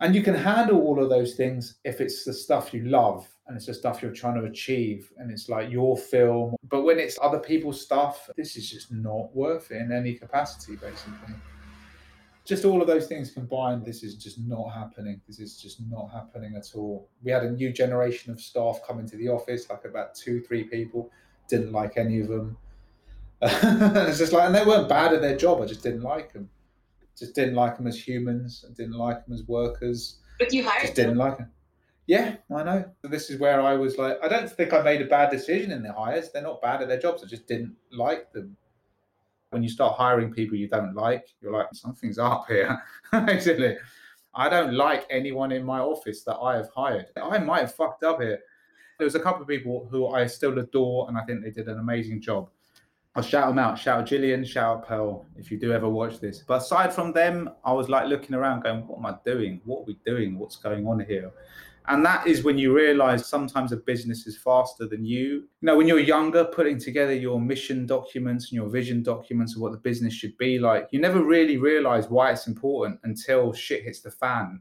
And 0.00 0.14
you 0.14 0.22
can 0.22 0.34
handle 0.34 0.80
all 0.80 1.02
of 1.02 1.10
those 1.10 1.34
things 1.34 1.76
if 1.84 2.00
it's 2.00 2.24
the 2.24 2.32
stuff 2.32 2.72
you 2.72 2.84
love 2.84 3.28
and 3.46 3.56
it's 3.56 3.66
the 3.66 3.74
stuff 3.74 4.00
you're 4.00 4.14
trying 4.14 4.40
to 4.40 4.48
achieve 4.48 5.12
and 5.18 5.30
it's 5.30 5.48
like 5.48 5.70
your 5.70 5.96
film. 5.96 6.54
But 6.70 6.84
when 6.84 6.98
it's 6.98 7.18
other 7.20 7.38
people's 7.38 7.82
stuff, 7.82 8.30
this 8.36 8.56
is 8.56 8.70
just 8.70 8.92
not 8.92 9.34
worth 9.34 9.70
it 9.70 9.82
in 9.82 9.92
any 9.92 10.14
capacity, 10.14 10.76
basically. 10.76 11.34
Just 12.46 12.64
all 12.64 12.80
of 12.80 12.86
those 12.86 13.06
things 13.06 13.30
combined, 13.30 13.84
this 13.84 14.02
is 14.02 14.16
just 14.16 14.38
not 14.40 14.70
happening. 14.70 15.20
This 15.26 15.38
is 15.38 15.60
just 15.60 15.82
not 15.90 16.10
happening 16.10 16.56
at 16.56 16.74
all. 16.74 17.10
We 17.22 17.30
had 17.30 17.44
a 17.44 17.50
new 17.50 17.70
generation 17.70 18.32
of 18.32 18.40
staff 18.40 18.80
come 18.86 19.00
into 19.00 19.16
the 19.16 19.28
office, 19.28 19.68
like 19.68 19.84
about 19.84 20.14
two, 20.14 20.40
three 20.40 20.64
people, 20.64 21.10
didn't 21.46 21.72
like 21.72 21.98
any 21.98 22.20
of 22.20 22.28
them 22.28 22.56
it's 23.42 24.18
just 24.18 24.32
like, 24.32 24.44
and 24.44 24.54
they 24.54 24.64
weren't 24.64 24.88
bad 24.88 25.14
at 25.14 25.22
their 25.22 25.36
job. 25.36 25.62
I 25.62 25.66
just 25.66 25.82
didn't 25.82 26.02
like 26.02 26.32
them. 26.32 26.48
Just 27.18 27.34
didn't 27.34 27.54
like 27.54 27.76
them 27.76 27.86
as 27.86 27.98
humans. 27.98 28.64
I 28.68 28.72
didn't 28.74 28.96
like 28.96 29.24
them 29.24 29.34
as 29.34 29.46
workers. 29.46 30.18
But 30.38 30.52
you 30.52 30.64
hired 30.64 30.82
just 30.82 30.94
didn't 30.94 31.16
like 31.16 31.38
them. 31.38 31.50
Yeah, 32.06 32.36
I 32.54 32.62
know. 32.64 32.84
This 33.02 33.30
is 33.30 33.38
where 33.38 33.60
I 33.60 33.74
was 33.74 33.96
like, 33.96 34.18
I 34.22 34.28
don't 34.28 34.50
think 34.50 34.72
I 34.72 34.82
made 34.82 35.00
a 35.00 35.04
bad 35.04 35.30
decision 35.30 35.70
in 35.70 35.82
the 35.82 35.92
hires. 35.92 36.30
They're 36.30 36.42
not 36.42 36.60
bad 36.60 36.82
at 36.82 36.88
their 36.88 36.98
jobs. 36.98 37.22
I 37.22 37.26
just 37.26 37.46
didn't 37.46 37.76
like 37.92 38.32
them. 38.32 38.56
When 39.50 39.62
you 39.62 39.68
start 39.68 39.96
hiring 39.96 40.32
people 40.32 40.56
you 40.56 40.68
don't 40.68 40.94
like, 40.94 41.28
you're 41.40 41.52
like, 41.52 41.68
something's 41.72 42.18
up 42.18 42.46
here. 42.48 42.82
Basically, 43.12 43.76
I 44.34 44.48
don't 44.48 44.74
like 44.74 45.06
anyone 45.10 45.52
in 45.52 45.64
my 45.64 45.80
office 45.80 46.24
that 46.24 46.36
I 46.36 46.56
have 46.56 46.68
hired. 46.74 47.06
I 47.16 47.38
might 47.38 47.60
have 47.60 47.74
fucked 47.74 48.02
up 48.02 48.20
here. 48.20 48.40
There 48.98 49.04
was 49.04 49.14
a 49.14 49.20
couple 49.20 49.42
of 49.42 49.48
people 49.48 49.88
who 49.90 50.08
I 50.08 50.26
still 50.26 50.58
adore, 50.58 51.08
and 51.08 51.16
I 51.16 51.22
think 51.22 51.42
they 51.42 51.50
did 51.50 51.68
an 51.68 51.78
amazing 51.78 52.20
job. 52.20 52.50
I'll 53.16 53.22
shout 53.24 53.48
them 53.48 53.58
out. 53.58 53.78
Shout 53.78 54.12
out 54.12 54.46
shout 54.46 54.78
out 54.78 54.86
Pearl, 54.86 55.26
if 55.36 55.50
you 55.50 55.58
do 55.58 55.72
ever 55.72 55.88
watch 55.88 56.20
this. 56.20 56.44
But 56.46 56.62
aside 56.62 56.92
from 56.92 57.12
them, 57.12 57.50
I 57.64 57.72
was 57.72 57.88
like 57.88 58.06
looking 58.06 58.36
around 58.36 58.62
going, 58.62 58.86
what 58.86 58.98
am 58.98 59.06
I 59.06 59.16
doing? 59.24 59.60
What 59.64 59.80
are 59.80 59.84
we 59.84 59.98
doing? 60.06 60.38
What's 60.38 60.56
going 60.56 60.86
on 60.86 61.00
here? 61.00 61.32
And 61.88 62.06
that 62.06 62.26
is 62.26 62.44
when 62.44 62.56
you 62.56 62.72
realize 62.72 63.26
sometimes 63.26 63.72
a 63.72 63.76
business 63.76 64.26
is 64.28 64.38
faster 64.38 64.86
than 64.86 65.04
you. 65.04 65.26
You 65.26 65.46
know, 65.62 65.76
when 65.76 65.88
you're 65.88 65.98
younger, 65.98 66.44
putting 66.44 66.78
together 66.78 67.12
your 67.12 67.40
mission 67.40 67.84
documents 67.84 68.44
and 68.44 68.52
your 68.52 68.68
vision 68.68 69.02
documents 69.02 69.56
of 69.56 69.62
what 69.62 69.72
the 69.72 69.78
business 69.78 70.14
should 70.14 70.36
be 70.38 70.60
like, 70.60 70.86
you 70.92 71.00
never 71.00 71.24
really 71.24 71.56
realize 71.56 72.08
why 72.08 72.30
it's 72.30 72.46
important 72.46 73.00
until 73.02 73.52
shit 73.52 73.82
hits 73.82 74.02
the 74.02 74.10
fan 74.12 74.60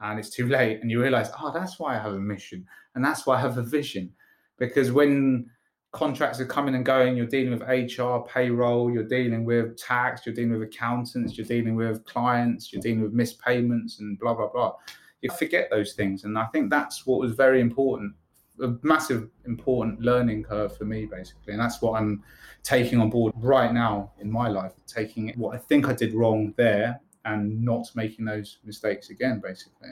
and 0.00 0.18
it's 0.18 0.30
too 0.30 0.48
late. 0.48 0.80
And 0.80 0.90
you 0.90 1.02
realize, 1.02 1.30
oh, 1.38 1.52
that's 1.52 1.78
why 1.78 1.94
I 1.94 1.98
have 1.98 2.14
a 2.14 2.18
mission 2.18 2.64
and 2.94 3.04
that's 3.04 3.26
why 3.26 3.36
I 3.36 3.40
have 3.40 3.58
a 3.58 3.62
vision. 3.62 4.10
Because 4.56 4.92
when 4.92 5.50
contracts 5.92 6.40
are 6.40 6.46
coming 6.46 6.74
and 6.74 6.84
going. 6.84 7.16
You're 7.16 7.26
dealing 7.26 7.58
with 7.58 7.62
HR, 7.68 8.18
payroll, 8.26 8.90
you're 8.90 9.04
dealing 9.04 9.44
with 9.44 9.76
tax, 9.76 10.26
you're 10.26 10.34
dealing 10.34 10.52
with 10.52 10.62
accountants, 10.62 11.36
you're 11.36 11.46
dealing 11.46 11.76
with 11.76 12.04
clients, 12.04 12.72
you're 12.72 12.82
dealing 12.82 13.02
with 13.02 13.12
missed 13.12 13.40
payments 13.40 14.00
and 14.00 14.18
blah, 14.18 14.34
blah, 14.34 14.48
blah. 14.48 14.74
You 15.20 15.30
forget 15.30 15.68
those 15.70 15.92
things. 15.92 16.24
And 16.24 16.36
I 16.36 16.46
think 16.46 16.70
that's 16.70 17.06
what 17.06 17.20
was 17.20 17.32
very 17.32 17.60
important 17.60 18.14
a 18.60 18.74
massive, 18.82 19.28
important 19.46 20.00
learning 20.00 20.44
curve 20.44 20.76
for 20.76 20.84
me, 20.84 21.06
basically. 21.06 21.52
And 21.52 21.60
that's 21.60 21.82
what 21.82 22.00
I'm 22.00 22.22
taking 22.62 23.00
on 23.00 23.10
board 23.10 23.32
right 23.36 23.72
now 23.72 24.12
in 24.20 24.30
my 24.30 24.48
life, 24.48 24.72
taking 24.86 25.32
what 25.36 25.54
I 25.54 25.58
think 25.58 25.88
I 25.88 25.92
did 25.92 26.14
wrong 26.14 26.54
there 26.56 27.00
and 27.24 27.62
not 27.62 27.90
making 27.94 28.24
those 28.24 28.58
mistakes 28.64 29.10
again, 29.10 29.40
basically. 29.42 29.90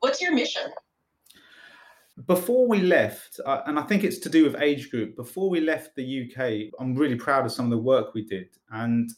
What's 0.00 0.20
your 0.20 0.32
mission? 0.32 0.70
Before 2.26 2.68
we 2.68 2.80
left, 2.80 3.40
uh, 3.44 3.62
and 3.66 3.76
I 3.78 3.82
think 3.82 4.04
it's 4.04 4.18
to 4.18 4.28
do 4.28 4.44
with 4.44 4.60
age 4.62 4.88
group, 4.90 5.16
before 5.16 5.50
we 5.50 5.60
left 5.60 5.96
the 5.96 6.30
UK, 6.30 6.72
I'm 6.78 6.94
really 6.94 7.16
proud 7.16 7.44
of 7.44 7.50
some 7.50 7.64
of 7.64 7.72
the 7.72 7.78
work 7.78 8.14
we 8.14 8.24
did. 8.24 8.50
And 8.70 9.10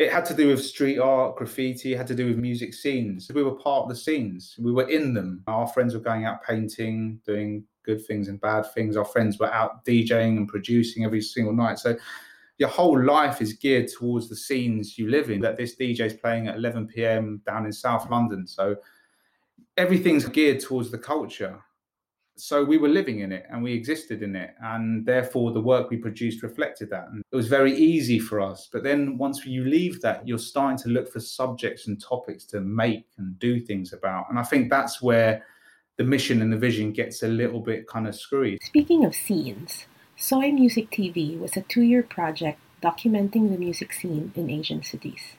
it 0.00 0.10
had 0.10 0.24
to 0.26 0.34
do 0.34 0.48
with 0.48 0.64
street 0.64 0.98
art, 0.98 1.36
graffiti, 1.36 1.92
it 1.92 1.96
had 1.96 2.08
to 2.08 2.14
do 2.16 2.26
with 2.26 2.38
music 2.38 2.74
scenes. 2.74 3.30
We 3.32 3.44
were 3.44 3.54
part 3.54 3.84
of 3.84 3.88
the 3.88 3.94
scenes, 3.94 4.56
we 4.58 4.72
were 4.72 4.88
in 4.88 5.14
them. 5.14 5.44
Our 5.46 5.68
friends 5.68 5.94
were 5.94 6.00
going 6.00 6.24
out 6.24 6.42
painting, 6.42 7.20
doing 7.24 7.64
good 7.84 8.04
things 8.04 8.26
and 8.26 8.40
bad 8.40 8.64
things. 8.74 8.96
Our 8.96 9.04
friends 9.04 9.38
were 9.38 9.52
out 9.52 9.84
DJing 9.84 10.36
and 10.36 10.48
producing 10.48 11.04
every 11.04 11.20
single 11.20 11.54
night. 11.54 11.78
So 11.78 11.96
your 12.58 12.68
whole 12.68 13.00
life 13.00 13.40
is 13.40 13.52
geared 13.52 13.88
towards 13.88 14.28
the 14.28 14.36
scenes 14.36 14.98
you 14.98 15.08
live 15.08 15.30
in. 15.30 15.40
That 15.40 15.56
this 15.56 15.76
DJ 15.76 16.00
is 16.00 16.14
playing 16.14 16.48
at 16.48 16.56
11 16.56 16.88
p.m. 16.88 17.40
down 17.46 17.64
in 17.64 17.72
South 17.72 18.10
London. 18.10 18.46
So 18.46 18.76
everything's 19.76 20.24
geared 20.26 20.60
towards 20.60 20.90
the 20.90 20.98
culture 20.98 21.60
so 22.42 22.64
we 22.64 22.76
were 22.76 22.88
living 22.88 23.20
in 23.20 23.30
it 23.30 23.46
and 23.50 23.62
we 23.62 23.72
existed 23.72 24.20
in 24.20 24.34
it 24.34 24.52
and 24.60 25.06
therefore 25.06 25.52
the 25.52 25.60
work 25.60 25.90
we 25.90 25.96
produced 25.96 26.42
reflected 26.42 26.90
that. 26.90 27.06
And 27.08 27.22
it 27.30 27.36
was 27.36 27.46
very 27.46 27.72
easy 27.72 28.18
for 28.18 28.40
us 28.40 28.68
but 28.72 28.82
then 28.82 29.16
once 29.16 29.46
you 29.46 29.64
leave 29.64 30.00
that 30.00 30.26
you're 30.26 30.38
starting 30.38 30.76
to 30.78 30.88
look 30.88 31.08
for 31.12 31.20
subjects 31.20 31.86
and 31.86 32.02
topics 32.02 32.44
to 32.46 32.60
make 32.60 33.06
and 33.16 33.38
do 33.38 33.60
things 33.60 33.92
about. 33.92 34.28
And 34.28 34.40
i 34.40 34.42
think 34.42 34.70
that's 34.70 35.00
where 35.00 35.46
the 35.98 36.02
mission 36.02 36.42
and 36.42 36.52
the 36.52 36.56
vision 36.56 36.90
gets 36.90 37.22
a 37.22 37.28
little 37.28 37.60
bit 37.60 37.86
kind 37.86 38.08
of 38.08 38.16
screwy. 38.16 38.58
Speaking 38.60 39.04
of 39.04 39.14
scenes 39.14 39.86
soy 40.16 40.50
music 40.50 40.90
tv 40.90 41.38
was 41.38 41.56
a 41.56 41.62
two-year 41.62 42.02
project 42.02 42.58
documenting 42.82 43.52
the 43.52 43.56
music 43.66 43.92
scene 43.92 44.32
in 44.34 44.50
asian 44.50 44.82
cities. 44.82 45.34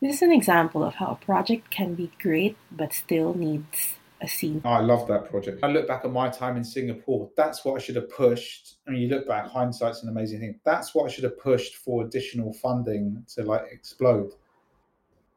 This 0.00 0.16
is 0.16 0.22
an 0.22 0.32
example 0.32 0.82
of 0.82 0.94
how 0.94 1.08
a 1.08 1.24
project 1.26 1.68
can 1.68 1.94
be 1.94 2.10
great 2.18 2.56
but 2.72 2.94
still 2.94 3.34
needs 3.34 3.97
a 4.20 4.28
scene. 4.28 4.60
I 4.64 4.80
love 4.80 5.06
that 5.08 5.30
project. 5.30 5.62
I 5.62 5.68
look 5.68 5.86
back 5.86 6.04
at 6.04 6.10
my 6.10 6.28
time 6.28 6.56
in 6.56 6.64
Singapore. 6.64 7.30
That's 7.36 7.64
what 7.64 7.76
I 7.76 7.78
should 7.78 7.96
have 7.96 8.10
pushed. 8.10 8.76
I 8.86 8.90
mean, 8.90 9.02
you 9.02 9.08
look 9.08 9.28
back, 9.28 9.46
hindsight's 9.46 10.02
an 10.02 10.08
amazing 10.08 10.40
thing. 10.40 10.58
That's 10.64 10.94
what 10.94 11.04
I 11.04 11.08
should 11.08 11.24
have 11.24 11.38
pushed 11.38 11.76
for 11.76 12.04
additional 12.04 12.52
funding 12.52 13.24
to 13.34 13.44
like 13.44 13.66
explode. 13.70 14.32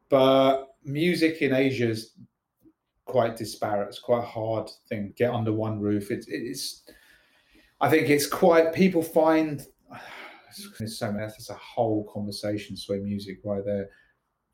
But 0.08 0.74
music 0.84 1.42
in 1.42 1.54
Asia 1.54 1.88
is 1.88 2.12
quite 3.04 3.36
disparate. 3.36 3.88
It's 3.88 3.98
quite 3.98 4.22
a 4.22 4.26
hard 4.26 4.70
thing 4.88 5.12
get 5.16 5.30
under 5.30 5.52
one 5.52 5.80
roof. 5.80 6.10
It's, 6.10 6.26
it's 6.28 6.82
I 7.80 7.88
think 7.88 8.08
it's 8.10 8.26
quite, 8.26 8.72
people 8.72 9.02
find, 9.02 9.66
it's 10.80 10.98
so 10.98 11.12
many. 11.12 11.26
that's 11.26 11.50
a 11.50 11.54
whole 11.54 12.10
conversation, 12.12 12.76
sway 12.76 12.98
music 12.98 13.38
right 13.44 13.64
there. 13.64 13.90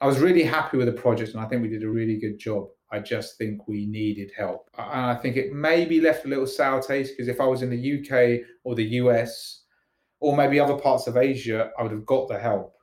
I 0.01 0.07
was 0.07 0.19
really 0.19 0.45
happy 0.45 0.77
with 0.77 0.87
the 0.87 1.01
project 1.01 1.33
and 1.33 1.41
I 1.41 1.47
think 1.47 1.63
we 1.63 1.69
did 1.69 1.83
a 1.83 1.91
really 1.91 2.19
good 2.19 2.39
job 2.39 2.69
I 2.91 3.01
just 3.01 3.37
think 3.37 3.69
we 3.69 3.87
needed 3.87 4.33
help. 4.37 4.71
And 4.79 5.07
I 5.07 5.15
think 5.15 5.37
it 5.37 5.53
maybe 5.53 6.01
left 6.01 6.25
a 6.25 6.29
little 6.29 6.47
sour 6.47 6.83
taste 6.83 7.15
because 7.15 7.29
if 7.29 7.41
I 7.41 7.47
was 7.47 7.63
in 7.63 7.71
the 7.71 8.01
UK 8.01 8.47
or 8.65 8.75
the 8.75 8.85
US 9.03 9.63
or 10.21 10.37
maybe 10.37 10.59
other 10.59 10.79
parts 10.79 11.07
of 11.07 11.17
Asia, 11.17 11.71
I 11.79 11.83
would 11.83 11.93
have 11.93 12.07
got 12.07 12.29
the 12.29 12.39
help. 12.39 12.75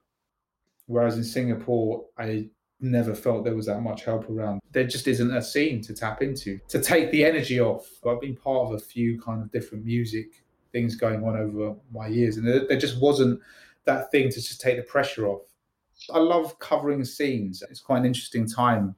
Whereas 0.86 1.18
in 1.18 1.24
Singapore, 1.24 2.06
I 2.18 2.50
never 2.80 3.16
felt 3.16 3.44
there 3.44 3.56
was 3.56 3.66
that 3.66 3.82
much 3.82 4.04
help 4.04 4.30
around. 4.30 4.62
There 4.72 4.86
just 4.86 5.08
isn't 5.08 5.36
a 5.36 5.42
scene 5.42 5.82
to 5.84 5.94
tap 5.94 6.22
into 6.22 6.60
to 6.68 6.80
take 6.80 7.10
the 7.12 7.26
energy 7.26 7.60
off. 7.60 7.88
I've 8.06 8.22
been 8.22 8.36
part 8.36 8.68
of 8.68 8.76
a 8.76 8.80
few 8.80 9.20
kind 9.20 9.42
of 9.42 9.52
different 9.52 9.86
music 9.86 10.44
things 10.72 10.96
going 10.96 11.24
on 11.24 11.38
over 11.38 11.76
my 11.92 12.08
years, 12.08 12.38
and 12.38 12.46
there, 12.46 12.68
there 12.68 12.78
just 12.78 13.02
wasn't 13.02 13.40
that 13.86 14.12
thing 14.12 14.30
to 14.30 14.36
just 14.36 14.62
take 14.62 14.78
the 14.78 14.84
pressure 14.84 15.26
off. 15.26 15.55
I 16.14 16.20
love 16.20 16.58
covering 16.60 17.04
scenes. 17.06 17.64
It's 17.70 17.80
quite 17.80 18.00
an 18.00 18.06
interesting 18.06 18.48
time 18.48 18.96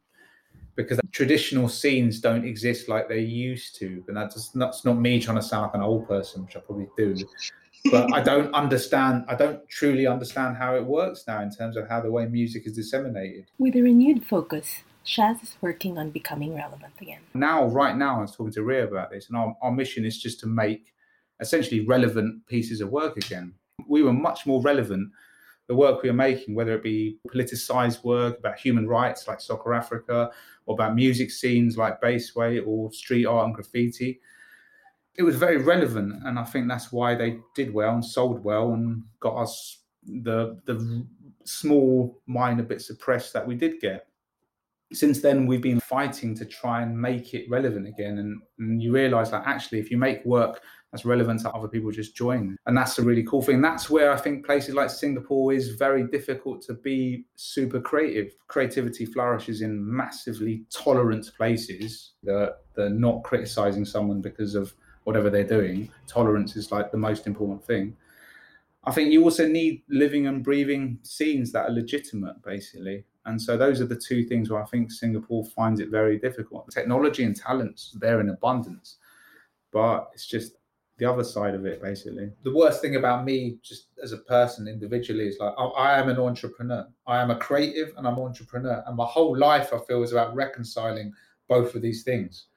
because 0.76 1.00
traditional 1.12 1.68
scenes 1.68 2.20
don't 2.20 2.46
exist 2.46 2.88
like 2.88 3.10
they 3.10 3.20
used 3.20 3.76
to. 3.78 4.04
And 4.08 4.16
that's 4.16 4.56
not, 4.56 4.68
that's 4.68 4.86
not 4.86 5.00
me 5.00 5.20
trying 5.20 5.38
to 5.38 5.44
sound 5.44 5.64
like 5.64 5.76
an 5.76 5.82
old 5.82 6.08
person, 6.08 6.46
which 6.46 6.56
I 6.56 6.60
probably 6.60 6.88
do. 6.96 7.16
But 7.92 8.14
I 8.14 8.22
don't 8.22 8.54
understand, 8.54 9.26
I 9.28 9.36
don't 9.36 9.68
truly 9.70 10.08
understand 10.08 10.58
how 10.58 10.76
it 10.76 10.86
works 10.86 11.24
now 11.28 11.42
in 11.42 11.52
terms 11.52 11.78
of 11.78 11.88
how 11.90 12.02
the 12.02 12.12
way 12.12 12.26
music 12.28 12.68
is 12.68 12.74
disseminated. 12.74 13.46
With 13.58 13.76
a 13.76 13.82
renewed 13.82 14.26
focus, 14.26 14.84
Shaz 15.06 15.42
is 15.42 15.56
working 15.62 15.98
on 15.98 16.12
becoming 16.12 16.54
relevant 16.54 16.94
again. 17.02 17.22
Now, 17.34 17.66
right 17.66 17.96
now, 17.96 18.18
I 18.18 18.22
was 18.22 18.36
talking 18.36 18.52
to 18.54 18.64
Rio 18.64 18.88
about 18.88 19.10
this, 19.10 19.30
and 19.30 19.38
our, 19.38 19.56
our 19.62 19.72
mission 19.72 20.06
is 20.06 20.22
just 20.22 20.40
to 20.42 20.48
make 20.48 20.94
essentially 21.40 21.86
relevant 21.86 22.46
pieces 22.48 22.82
of 22.82 22.90
work 22.90 23.16
again. 23.16 23.54
We 23.88 24.04
were 24.04 24.14
much 24.14 24.46
more 24.46 24.62
relevant 24.62 25.12
the 25.68 25.76
work 25.76 26.02
we 26.02 26.10
are 26.10 26.14
making, 26.14 26.56
whether 26.56 26.74
it 26.74 26.84
be 26.84 27.20
politicized 27.28 28.04
work 28.04 28.40
about 28.40 28.58
human 28.58 28.88
rights 28.88 29.28
like 29.28 29.42
Soccer 29.42 29.74
Africa, 29.74 30.32
or 30.66 30.74
about 30.74 30.96
music 30.96 31.30
scenes 31.32 31.78
like 31.78 32.02
Baseway 32.02 32.66
or 32.66 32.92
street 32.92 33.26
art 33.26 33.46
and 33.46 33.56
graffiti, 33.56 34.20
it 35.16 35.24
was 35.24 35.36
very 35.36 35.58
relevant. 35.58 36.24
And 36.26 36.40
I 36.40 36.44
think 36.44 36.68
that's 36.68 36.92
why 36.92 37.16
they 37.16 37.40
did 37.56 37.74
well 37.74 37.94
and 37.94 38.06
sold 38.06 38.44
well 38.44 38.74
and 38.74 39.04
got 39.20 39.36
us 39.36 39.80
the 40.04 40.60
the 40.66 41.06
small 41.44 42.22
minor 42.28 42.64
bits 42.64 42.90
of 42.90 43.00
press 43.00 43.32
that 43.32 43.46
we 43.46 43.56
did 43.56 43.80
get. 43.82 44.08
Since 44.94 45.22
then, 45.22 45.48
we've 45.48 45.62
been 45.62 45.82
fighting 45.82 46.34
to 46.36 46.46
try 46.46 46.82
and 46.82 46.98
make 46.98 47.34
it 47.34 47.50
relevant 47.50 47.88
again. 47.88 48.20
And, 48.20 48.42
and 48.60 48.82
you 48.82 48.94
realize 48.94 49.32
that 49.32 49.44
actually, 49.46 49.80
if 49.80 49.92
you 49.92 49.98
make 49.98 50.24
work 50.24 50.62
that's 50.92 51.06
relevant 51.06 51.42
to 51.42 51.52
other 51.52 51.68
people 51.68 51.92
just 51.92 52.16
join. 52.16 52.58
And 52.66 52.78
that's 52.78 52.98
a 52.98 53.04
really 53.04 53.24
cool 53.24 53.42
thing. 53.42 53.62
That's 53.62 53.90
where 53.90 54.12
I 54.12 54.18
think 54.18 54.46
places 54.46 54.74
like 54.74 54.90
Singapore 54.90 55.52
is 55.54 55.76
very 55.76 56.08
difficult 56.08 56.62
to 56.64 56.74
be 56.74 57.26
super 57.36 57.82
creative. 57.82 58.36
Creativity 58.48 59.06
flourishes 59.06 59.62
in 59.62 59.96
massively 59.96 60.64
tolerant 60.72 61.32
places 61.36 62.14
that 62.24 62.60
they're 62.76 62.90
not 62.90 63.24
criticizing 63.24 63.84
someone 63.84 64.22
because 64.22 64.56
of 64.56 64.74
whatever 65.04 65.30
they're 65.30 65.44
doing. 65.44 65.90
Tolerance 66.08 66.56
is 66.56 66.72
like 66.72 66.92
the 66.92 66.98
most 66.98 67.28
important 67.28 67.64
thing. 67.64 67.96
I 68.86 68.92
think 68.92 69.12
you 69.12 69.24
also 69.24 69.46
need 69.46 69.84
living 69.90 70.28
and 70.28 70.44
breathing 70.44 71.00
scenes 71.04 71.52
that 71.52 71.70
are 71.70 71.72
legitimate, 71.72 72.42
basically. 72.42 73.04
And 73.26 73.42
so 73.42 73.58
those 73.58 73.82
are 73.82 73.86
the 73.86 73.98
two 73.98 74.24
things 74.24 74.50
where 74.50 74.64
I 74.64 74.66
think 74.66 74.90
Singapore 74.90 75.44
finds 75.44 75.82
it 75.82 75.90
very 75.90 76.18
difficult. 76.18 76.72
Technology 76.72 77.26
and 77.26 77.36
talents 77.36 77.94
there 78.00 78.22
in 78.22 78.30
abundance, 78.30 78.98
but 79.74 80.10
it's 80.14 80.26
just 80.26 80.54
the 80.98 81.10
other 81.10 81.24
side 81.24 81.54
of 81.54 81.66
it 81.66 81.82
basically. 81.82 82.30
The 82.44 82.54
worst 82.54 82.82
thing 82.82 82.96
about 82.96 83.24
me 83.24 83.58
just 83.62 83.90
as 84.04 84.12
a 84.12 84.18
person 84.18 84.68
individually 84.68 85.28
is 85.28 85.38
like 85.40 85.54
I, 85.58 85.64
I, 85.66 86.00
am 86.00 86.10
an 86.10 86.18
entrepreneur. 86.18 86.88
I 87.06 87.22
am 87.22 87.32
a 87.32 87.36
creative 87.36 87.94
and 87.98 88.08
i'm 88.08 88.18
an 88.18 88.24
entrepreneur 88.24 88.84
and 88.88 88.98
my 88.98 89.06
whole 89.06 89.38
life 89.38 89.74
i 89.74 89.80
feel 89.88 90.04
is 90.04 90.12
about 90.12 90.36
reconciling 90.36 91.14
both 91.48 91.76
of 91.76 91.82
these 91.82 92.04
things. 92.04 92.48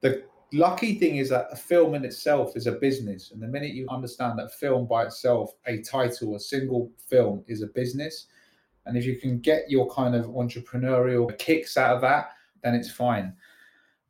The 0.00 0.24
lucky 0.52 0.98
thing 0.98 1.16
is 1.16 1.30
that 1.30 1.48
a 1.50 1.56
film 1.56 1.94
in 1.94 2.04
itself 2.04 2.56
is 2.56 2.66
a 2.66 2.72
business 2.72 3.32
and 3.32 3.42
the 3.42 3.48
minute 3.48 3.72
you 3.72 3.86
understand 3.90 4.38
that 4.38 4.52
film 4.52 4.86
by 4.86 5.04
itself 5.04 5.52
a 5.66 5.82
title 5.82 6.36
a 6.36 6.40
single 6.40 6.92
film 7.08 7.42
is 7.48 7.62
a 7.62 7.66
business 7.68 8.28
and 8.86 8.96
if 8.96 9.04
you 9.04 9.16
can 9.16 9.40
get 9.40 9.68
your 9.68 9.90
kind 9.90 10.14
of 10.14 10.26
entrepreneurial 10.26 11.36
kicks 11.38 11.76
out 11.76 11.96
of 11.96 12.00
that 12.02 12.28
then 12.62 12.72
it's 12.72 12.90
fine 12.90 13.32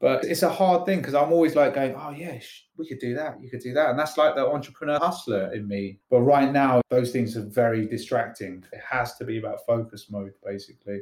but 0.05 0.23
it's 0.23 0.43
a 0.43 0.51
hard 0.51 0.85
thing 0.85 0.99
because 0.99 1.15
I'm 1.15 1.33
always 1.33 1.57
like 1.57 1.73
going, 1.73 1.95
oh, 1.95 2.11
yeah, 2.11 2.39
we 2.77 2.87
could 2.87 2.99
do 2.99 3.15
that. 3.15 3.43
You 3.43 3.49
could 3.49 3.63
do 3.63 3.73
that. 3.73 3.89
And 3.89 3.99
that's 3.99 4.19
like 4.19 4.35
the 4.35 4.47
entrepreneur 4.47 4.99
hustler 4.99 5.51
in 5.55 5.67
me. 5.67 5.99
But 6.11 6.21
right 6.21 6.53
now, 6.53 6.83
those 6.91 7.11
things 7.11 7.39
are 7.39 7.47
very 7.47 7.87
distracting. 7.87 8.63
It 8.71 8.83
has 8.87 9.17
to 9.17 9.25
be 9.25 9.39
about 9.39 9.65
focus 9.67 10.11
mode, 10.11 10.35
basically. 10.45 11.01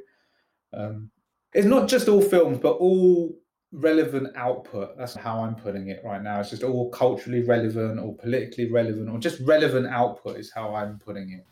Um, 0.72 1.10
it's 1.52 1.66
not 1.66 1.88
just 1.88 2.06
all 2.06 2.22
films, 2.22 2.58
but 2.58 2.74
all 2.74 3.36
relevant 3.72 4.36
output. 4.36 4.96
That's 4.96 5.16
how 5.16 5.40
I'm 5.40 5.56
putting 5.56 5.88
it 5.88 6.00
right 6.04 6.22
now. 6.22 6.38
It's 6.38 6.50
just 6.50 6.62
all 6.62 6.88
culturally 6.90 7.42
relevant 7.42 7.98
or 7.98 8.14
politically 8.14 8.70
relevant 8.70 9.10
or 9.10 9.18
just 9.18 9.40
relevant 9.40 9.88
output 9.88 10.36
is 10.36 10.52
how 10.54 10.76
I'm 10.76 11.00
putting 11.00 11.32
it. 11.32 11.44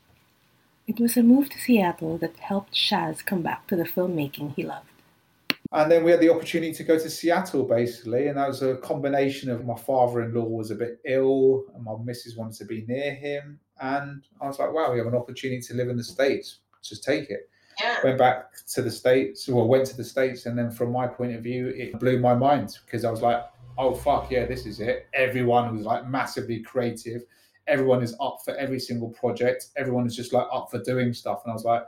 It 0.87 1.01
was 1.01 1.17
a 1.17 1.25
move 1.25 1.51
to 1.51 1.59
Seattle 1.59 2.17
that 2.19 2.37
helped 2.37 2.75
Shaz 2.75 3.27
come 3.27 3.43
back 3.43 3.67
to 3.67 3.75
the 3.75 3.83
filmmaking 3.83 4.55
he 4.55 4.63
loved. 4.63 4.90
And 5.73 5.91
then 5.91 6.03
we 6.03 6.11
had 6.11 6.21
the 6.21 6.31
opportunity 6.31 6.73
to 6.73 6.83
go 6.83 6.99
to 6.99 7.09
Seattle, 7.09 7.63
basically, 7.63 8.27
and 8.27 8.37
that 8.37 8.49
was 8.49 8.63
a 8.63 8.77
combination 8.79 9.51
of 9.51 9.65
my 9.65 9.77
father-in-law 9.77 10.45
was 10.45 10.73
a 10.73 10.75
bit 10.75 11.01
ill, 11.05 11.65
and 11.75 11.85
my 11.85 11.95
missus 12.03 12.37
wanted 12.37 12.57
to 12.59 12.65
be 12.65 12.85
near 12.89 13.15
him, 13.15 13.61
and 13.81 14.27
I 14.41 14.49
was 14.49 14.59
like, 14.59 14.73
"Wow, 14.73 14.91
we 14.91 14.99
have 14.99 15.07
an 15.07 15.15
opportunity 15.15 15.61
to 15.61 15.75
live 15.75 15.89
in 15.89 15.97
the 15.97 16.03
states. 16.03 16.59
Let's 16.73 16.89
just 16.89 17.05
take 17.05 17.31
it." 17.31 17.49
Yeah. 17.81 17.99
Went 18.03 18.19
back 18.19 18.53
to 18.75 18.83
the 18.83 18.91
states, 18.91 19.49
well, 19.49 19.67
went 19.69 19.87
to 19.87 19.97
the 19.97 20.05
states, 20.05 20.47
and 20.47 20.59
then 20.59 20.73
from 20.73 20.91
my 20.91 21.07
point 21.07 21.37
of 21.37 21.43
view, 21.43 21.69
it 21.69 21.99
blew 22.01 22.19
my 22.19 22.35
mind 22.35 22.77
because 22.85 23.05
I 23.05 23.11
was 23.13 23.23
like, 23.23 23.41
"Oh 23.79 23.95
fuck 23.95 24.29
yeah, 24.29 24.47
this 24.47 24.67
is 24.67 24.81
it!" 24.81 25.07
Everyone 25.15 25.77
was 25.77 25.87
like 25.87 26.07
massively 26.09 26.61
creative. 26.61 27.23
Everyone 27.69 28.03
is 28.03 28.17
up 28.21 28.39
for 28.45 28.57
every 28.57 28.81
single 28.81 29.11
project. 29.11 29.69
Everyone 29.77 30.05
is 30.05 30.17
just 30.17 30.33
like 30.33 30.49
up 30.53 30.69
for 30.69 30.83
doing 30.83 31.13
stuff, 31.15 31.43
and 31.45 31.53
I 31.53 31.55
was 31.55 31.65
like 31.65 31.85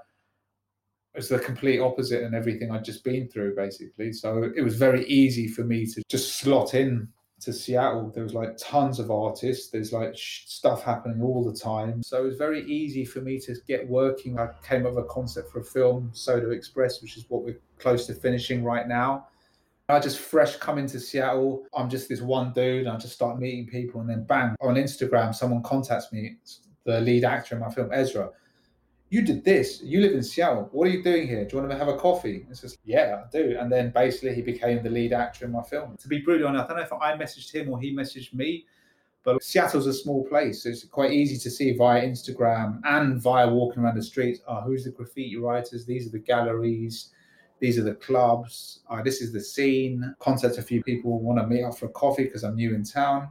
it's 1.14 1.28
the 1.28 1.38
complete 1.38 1.80
opposite 1.80 2.22
and 2.22 2.34
everything 2.34 2.70
I'd 2.70 2.84
just 2.84 3.04
been 3.04 3.28
through, 3.28 3.54
basically. 3.54 4.12
So 4.12 4.50
it 4.56 4.62
was 4.62 4.76
very 4.76 5.04
easy 5.06 5.46
for 5.46 5.62
me 5.62 5.86
to 5.86 6.02
just 6.08 6.38
slot 6.38 6.74
in 6.74 7.08
to 7.42 7.52
Seattle, 7.52 8.10
there 8.14 8.22
was 8.22 8.34
like 8.34 8.56
tons 8.56 9.00
of 9.00 9.10
artists. 9.10 9.70
There's 9.70 9.92
like 9.92 10.16
sh- 10.16 10.44
stuff 10.46 10.84
happening 10.84 11.22
all 11.22 11.44
the 11.44 11.52
time. 11.52 12.02
So 12.02 12.22
it 12.22 12.26
was 12.26 12.36
very 12.36 12.64
easy 12.66 13.04
for 13.04 13.20
me 13.20 13.38
to 13.40 13.56
get 13.66 13.88
working. 13.88 14.38
I 14.38 14.50
came 14.62 14.86
up 14.86 14.94
with 14.94 15.04
a 15.04 15.08
concept 15.08 15.50
for 15.50 15.58
a 15.58 15.64
film, 15.64 16.10
Soda 16.12 16.50
Express, 16.50 17.02
which 17.02 17.16
is 17.16 17.24
what 17.28 17.42
we're 17.42 17.60
close 17.78 18.06
to 18.06 18.14
finishing 18.14 18.62
right 18.62 18.86
now. 18.86 19.26
I 19.88 19.98
just 19.98 20.20
fresh 20.20 20.56
coming 20.56 20.86
to 20.86 21.00
Seattle. 21.00 21.66
I'm 21.76 21.90
just 21.90 22.08
this 22.08 22.20
one 22.20 22.52
dude. 22.52 22.86
I 22.86 22.96
just 22.96 23.14
start 23.14 23.40
meeting 23.40 23.66
people, 23.66 24.00
and 24.00 24.08
then 24.08 24.24
bang 24.24 24.54
on 24.60 24.76
Instagram, 24.76 25.34
someone 25.34 25.62
contacts 25.62 26.12
me. 26.12 26.36
The 26.84 27.00
lead 27.00 27.24
actor 27.24 27.56
in 27.56 27.60
my 27.60 27.70
film, 27.70 27.90
Ezra 27.92 28.30
you 29.12 29.20
did 29.20 29.44
this. 29.44 29.82
You 29.82 30.00
live 30.00 30.14
in 30.14 30.22
Seattle. 30.22 30.70
What 30.72 30.88
are 30.88 30.90
you 30.90 31.02
doing 31.02 31.28
here? 31.28 31.44
Do 31.44 31.54
you 31.54 31.60
want 31.60 31.70
to 31.70 31.76
have 31.76 31.88
a 31.88 31.98
coffee? 31.98 32.46
It's 32.48 32.62
just, 32.62 32.78
yeah, 32.82 33.22
I 33.22 33.30
do. 33.30 33.58
And 33.60 33.70
then 33.70 33.90
basically 33.90 34.34
he 34.34 34.40
became 34.40 34.82
the 34.82 34.88
lead 34.88 35.12
actor 35.12 35.44
in 35.44 35.52
my 35.52 35.62
film. 35.62 35.98
To 35.98 36.08
be 36.08 36.20
brutally 36.20 36.48
honest, 36.48 36.64
I 36.64 36.68
don't 36.68 36.76
know 36.78 36.82
if 36.82 36.92
I 36.94 37.14
messaged 37.14 37.52
him 37.52 37.68
or 37.68 37.78
he 37.78 37.94
messaged 37.94 38.32
me, 38.32 38.64
but 39.22 39.42
Seattle's 39.42 39.86
a 39.86 39.92
small 39.92 40.24
place. 40.24 40.62
So 40.62 40.70
it's 40.70 40.84
quite 40.84 41.12
easy 41.12 41.36
to 41.36 41.50
see 41.50 41.76
via 41.76 42.02
Instagram 42.02 42.80
and 42.84 43.20
via 43.20 43.46
walking 43.46 43.82
around 43.82 43.96
the 43.96 44.02
streets. 44.02 44.40
Oh, 44.48 44.62
who's 44.62 44.84
the 44.84 44.90
graffiti 44.90 45.36
writers? 45.36 45.84
These 45.84 46.06
are 46.06 46.12
the 46.12 46.18
galleries. 46.18 47.10
These 47.58 47.78
are 47.78 47.84
the 47.84 47.96
clubs. 47.96 48.80
Oh, 48.88 49.02
this 49.04 49.20
is 49.20 49.30
the 49.30 49.42
scene. 49.42 50.14
Contact 50.20 50.56
a 50.56 50.62
few 50.62 50.82
people 50.82 51.20
want 51.20 51.38
to 51.38 51.46
meet 51.46 51.64
up 51.64 51.76
for 51.76 51.84
a 51.84 51.90
coffee 51.90 52.24
because 52.24 52.44
I'm 52.44 52.56
new 52.56 52.74
in 52.74 52.82
town. 52.82 53.28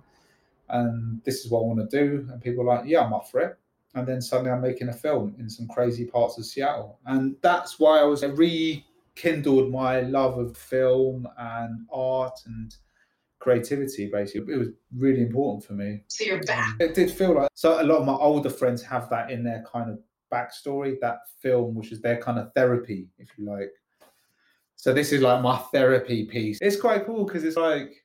And 0.70 1.24
this 1.24 1.44
is 1.44 1.50
what 1.50 1.62
I 1.62 1.64
want 1.64 1.90
to 1.90 1.98
do. 2.06 2.28
And 2.32 2.40
people 2.40 2.70
are 2.70 2.78
like, 2.78 2.88
yeah, 2.88 3.04
I'm 3.04 3.14
up 3.14 3.28
for 3.32 3.40
it 3.40 3.58
and 3.94 4.08
then 4.08 4.22
suddenly 4.22 4.52
I'm 4.52 4.62
making 4.62 4.90
a 4.90 4.94
film 4.94 5.36
in 5.38 5.50
some 5.50 5.68
crazy 5.68 6.06
parts 6.06 6.38
of 6.38 6.46
Seattle. 6.46 7.00
And 7.06 7.36
that's 7.42 7.80
why 7.80 8.00
I 8.00 8.04
was 8.04 8.24
rekindled 8.24 9.72
my 9.72 10.02
love 10.02 10.38
of 10.38 10.56
film 10.56 11.28
and 11.38 11.86
art 11.92 12.40
and 12.46 12.74
creativity 13.40 14.10
basically. 14.10 14.54
It 14.54 14.58
was 14.58 14.70
really 14.96 15.22
important 15.22 15.66
for 15.66 15.74
me. 15.74 16.04
So 16.08 16.24
you're 16.24 16.44
back. 16.44 16.70
Um, 16.70 16.78
it 16.80 16.94
did 16.94 17.12
feel 17.12 17.34
like 17.36 17.50
so 17.54 17.82
a 17.82 17.84
lot 17.84 18.00
of 18.00 18.06
my 18.06 18.14
older 18.14 18.50
friends 18.50 18.82
have 18.84 19.10
that 19.10 19.30
in 19.30 19.44
their 19.44 19.64
kind 19.72 19.90
of 19.90 20.00
backstory 20.32 20.98
that 21.02 21.20
film 21.42 21.76
which 21.76 21.92
is 21.92 22.02
their 22.02 22.16
kind 22.16 22.40
of 22.40 22.54
therapy 22.54 23.10
if 23.18 23.30
you 23.38 23.46
like. 23.46 23.72
So 24.78 24.94
this 24.94 25.12
is 25.12 25.22
like 25.22 25.42
my 25.42 25.58
therapy 25.58 26.26
piece. 26.26 26.60
It's 26.62 26.80
quite 26.80 27.06
cool 27.06 27.26
because 27.26 27.44
it's 27.44 27.58
like 27.58 28.04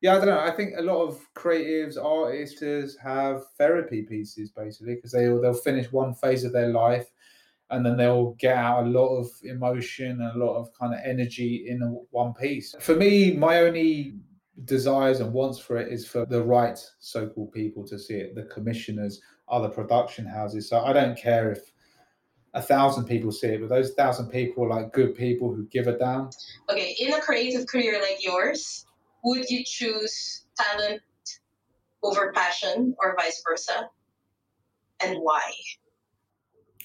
yeah, 0.00 0.14
I 0.14 0.16
don't 0.18 0.26
know. 0.26 0.40
I 0.40 0.50
think 0.50 0.74
a 0.76 0.82
lot 0.82 1.06
of 1.06 1.20
creatives, 1.34 2.02
artists 2.02 2.96
have 3.02 3.42
therapy 3.56 4.02
pieces 4.02 4.50
basically 4.50 4.94
because 4.94 5.12
they 5.12 5.26
they'll 5.26 5.54
finish 5.54 5.90
one 5.90 6.14
phase 6.14 6.44
of 6.44 6.52
their 6.52 6.68
life 6.68 7.10
and 7.70 7.84
then 7.84 7.96
they'll 7.96 8.32
get 8.34 8.56
out 8.56 8.84
a 8.84 8.88
lot 8.88 9.16
of 9.16 9.28
emotion 9.42 10.22
and 10.22 10.40
a 10.40 10.44
lot 10.44 10.56
of 10.56 10.68
kind 10.78 10.94
of 10.94 11.00
energy 11.04 11.66
in 11.68 11.80
one 12.10 12.32
piece. 12.34 12.74
For 12.80 12.94
me, 12.94 13.32
my 13.32 13.58
only 13.58 14.14
desires 14.64 15.20
and 15.20 15.32
wants 15.32 15.58
for 15.58 15.76
it 15.76 15.92
is 15.92 16.06
for 16.06 16.24
the 16.26 16.42
right 16.42 16.78
so-called 16.98 17.52
people 17.52 17.86
to 17.86 17.98
see 17.98 18.14
it, 18.14 18.34
the 18.34 18.44
commissioners, 18.44 19.20
other 19.48 19.68
production 19.68 20.26
houses. 20.26 20.68
So 20.68 20.80
I 20.80 20.92
don't 20.92 21.16
care 21.16 21.52
if 21.52 21.72
a 22.54 22.62
thousand 22.62 23.04
people 23.04 23.30
see 23.30 23.48
it, 23.48 23.60
but 23.60 23.68
those 23.68 23.92
thousand 23.92 24.30
people 24.30 24.64
are 24.64 24.70
like 24.70 24.92
good 24.92 25.14
people 25.14 25.54
who 25.54 25.66
give 25.66 25.86
a 25.86 25.98
damn. 25.98 26.30
Okay, 26.70 26.96
in 26.98 27.12
a 27.12 27.20
creative 27.20 27.66
career 27.66 28.00
like 28.00 28.24
yours, 28.24 28.86
would 29.24 29.48
you 29.48 29.64
choose 29.64 30.44
talent 30.56 31.02
over 32.02 32.32
passion 32.32 32.94
or 33.02 33.16
vice 33.18 33.42
versa? 33.46 33.88
And 35.02 35.18
why? 35.20 35.52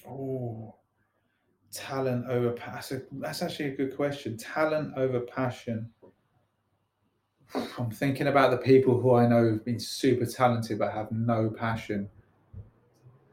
Oh, 0.08 0.74
talent 1.72 2.26
over 2.28 2.52
passion. 2.52 3.02
That's 3.12 3.42
actually 3.42 3.70
a 3.70 3.76
good 3.76 3.96
question. 3.96 4.36
Talent 4.36 4.96
over 4.96 5.20
passion. 5.20 5.90
I'm 7.78 7.90
thinking 7.90 8.28
about 8.28 8.50
the 8.50 8.58
people 8.58 9.00
who 9.00 9.14
I 9.14 9.26
know 9.26 9.52
have 9.52 9.64
been 9.64 9.80
super 9.80 10.26
talented 10.26 10.78
but 10.78 10.92
have 10.92 11.10
no 11.10 11.50
passion. 11.50 12.08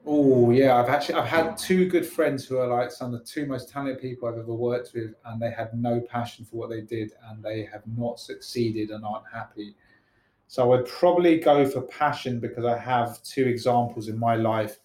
Oh 0.05 0.49
yeah, 0.49 0.77
I've 0.77 0.89
actually 0.89 1.15
I've 1.15 1.27
had 1.27 1.57
two 1.57 1.87
good 1.87 2.05
friends 2.05 2.45
who 2.45 2.57
are 2.57 2.67
like 2.67 2.91
some 2.91 3.13
of 3.13 3.19
the 3.19 3.25
two 3.25 3.45
most 3.45 3.69
talented 3.69 4.01
people 4.01 4.27
I've 4.27 4.37
ever 4.37 4.53
worked 4.53 4.91
with, 4.93 5.13
and 5.25 5.41
they 5.41 5.51
had 5.51 5.73
no 5.73 6.01
passion 6.01 6.43
for 6.43 6.57
what 6.57 6.69
they 6.69 6.81
did, 6.81 7.13
and 7.29 7.43
they 7.43 7.63
have 7.71 7.83
not 7.85 8.19
succeeded 8.19 8.89
and 8.89 9.05
aren't 9.05 9.27
happy. 9.31 9.75
So 10.47 10.63
I 10.63 10.65
would 10.65 10.85
probably 10.85 11.39
go 11.39 11.65
for 11.65 11.81
passion 11.83 12.39
because 12.39 12.65
I 12.65 12.77
have 12.77 13.23
two 13.23 13.45
examples 13.45 14.09
in 14.09 14.19
my 14.19 14.35
life 14.35 14.79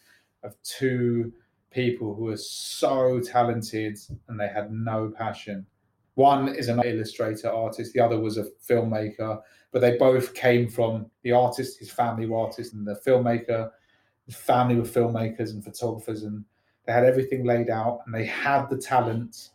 of 0.44 0.54
two 0.62 1.32
people 1.72 2.14
who 2.14 2.28
are 2.28 2.36
so 2.36 3.18
talented 3.18 3.98
and 4.28 4.38
they 4.38 4.46
had 4.46 4.70
no 4.70 5.12
passion. 5.14 5.66
One 6.14 6.54
is 6.54 6.68
an 6.68 6.80
illustrator 6.84 7.50
artist, 7.50 7.92
the 7.92 8.00
other 8.00 8.20
was 8.20 8.38
a 8.38 8.46
filmmaker, 8.66 9.42
but 9.72 9.80
they 9.80 9.98
both 9.98 10.34
came 10.34 10.68
from 10.68 11.10
the 11.22 11.32
artist, 11.32 11.80
his 11.80 11.90
family 11.90 12.26
were 12.26 12.38
artists, 12.38 12.72
and 12.72 12.86
the 12.86 13.00
filmmaker 13.04 13.72
family 14.34 14.76
were 14.76 14.82
filmmakers 14.82 15.50
and 15.50 15.64
photographers, 15.64 16.24
and 16.24 16.44
they 16.84 16.92
had 16.92 17.04
everything 17.04 17.44
laid 17.44 17.70
out, 17.70 18.00
and 18.06 18.14
they 18.14 18.24
had 18.24 18.68
the 18.68 18.76
talent. 18.76 19.50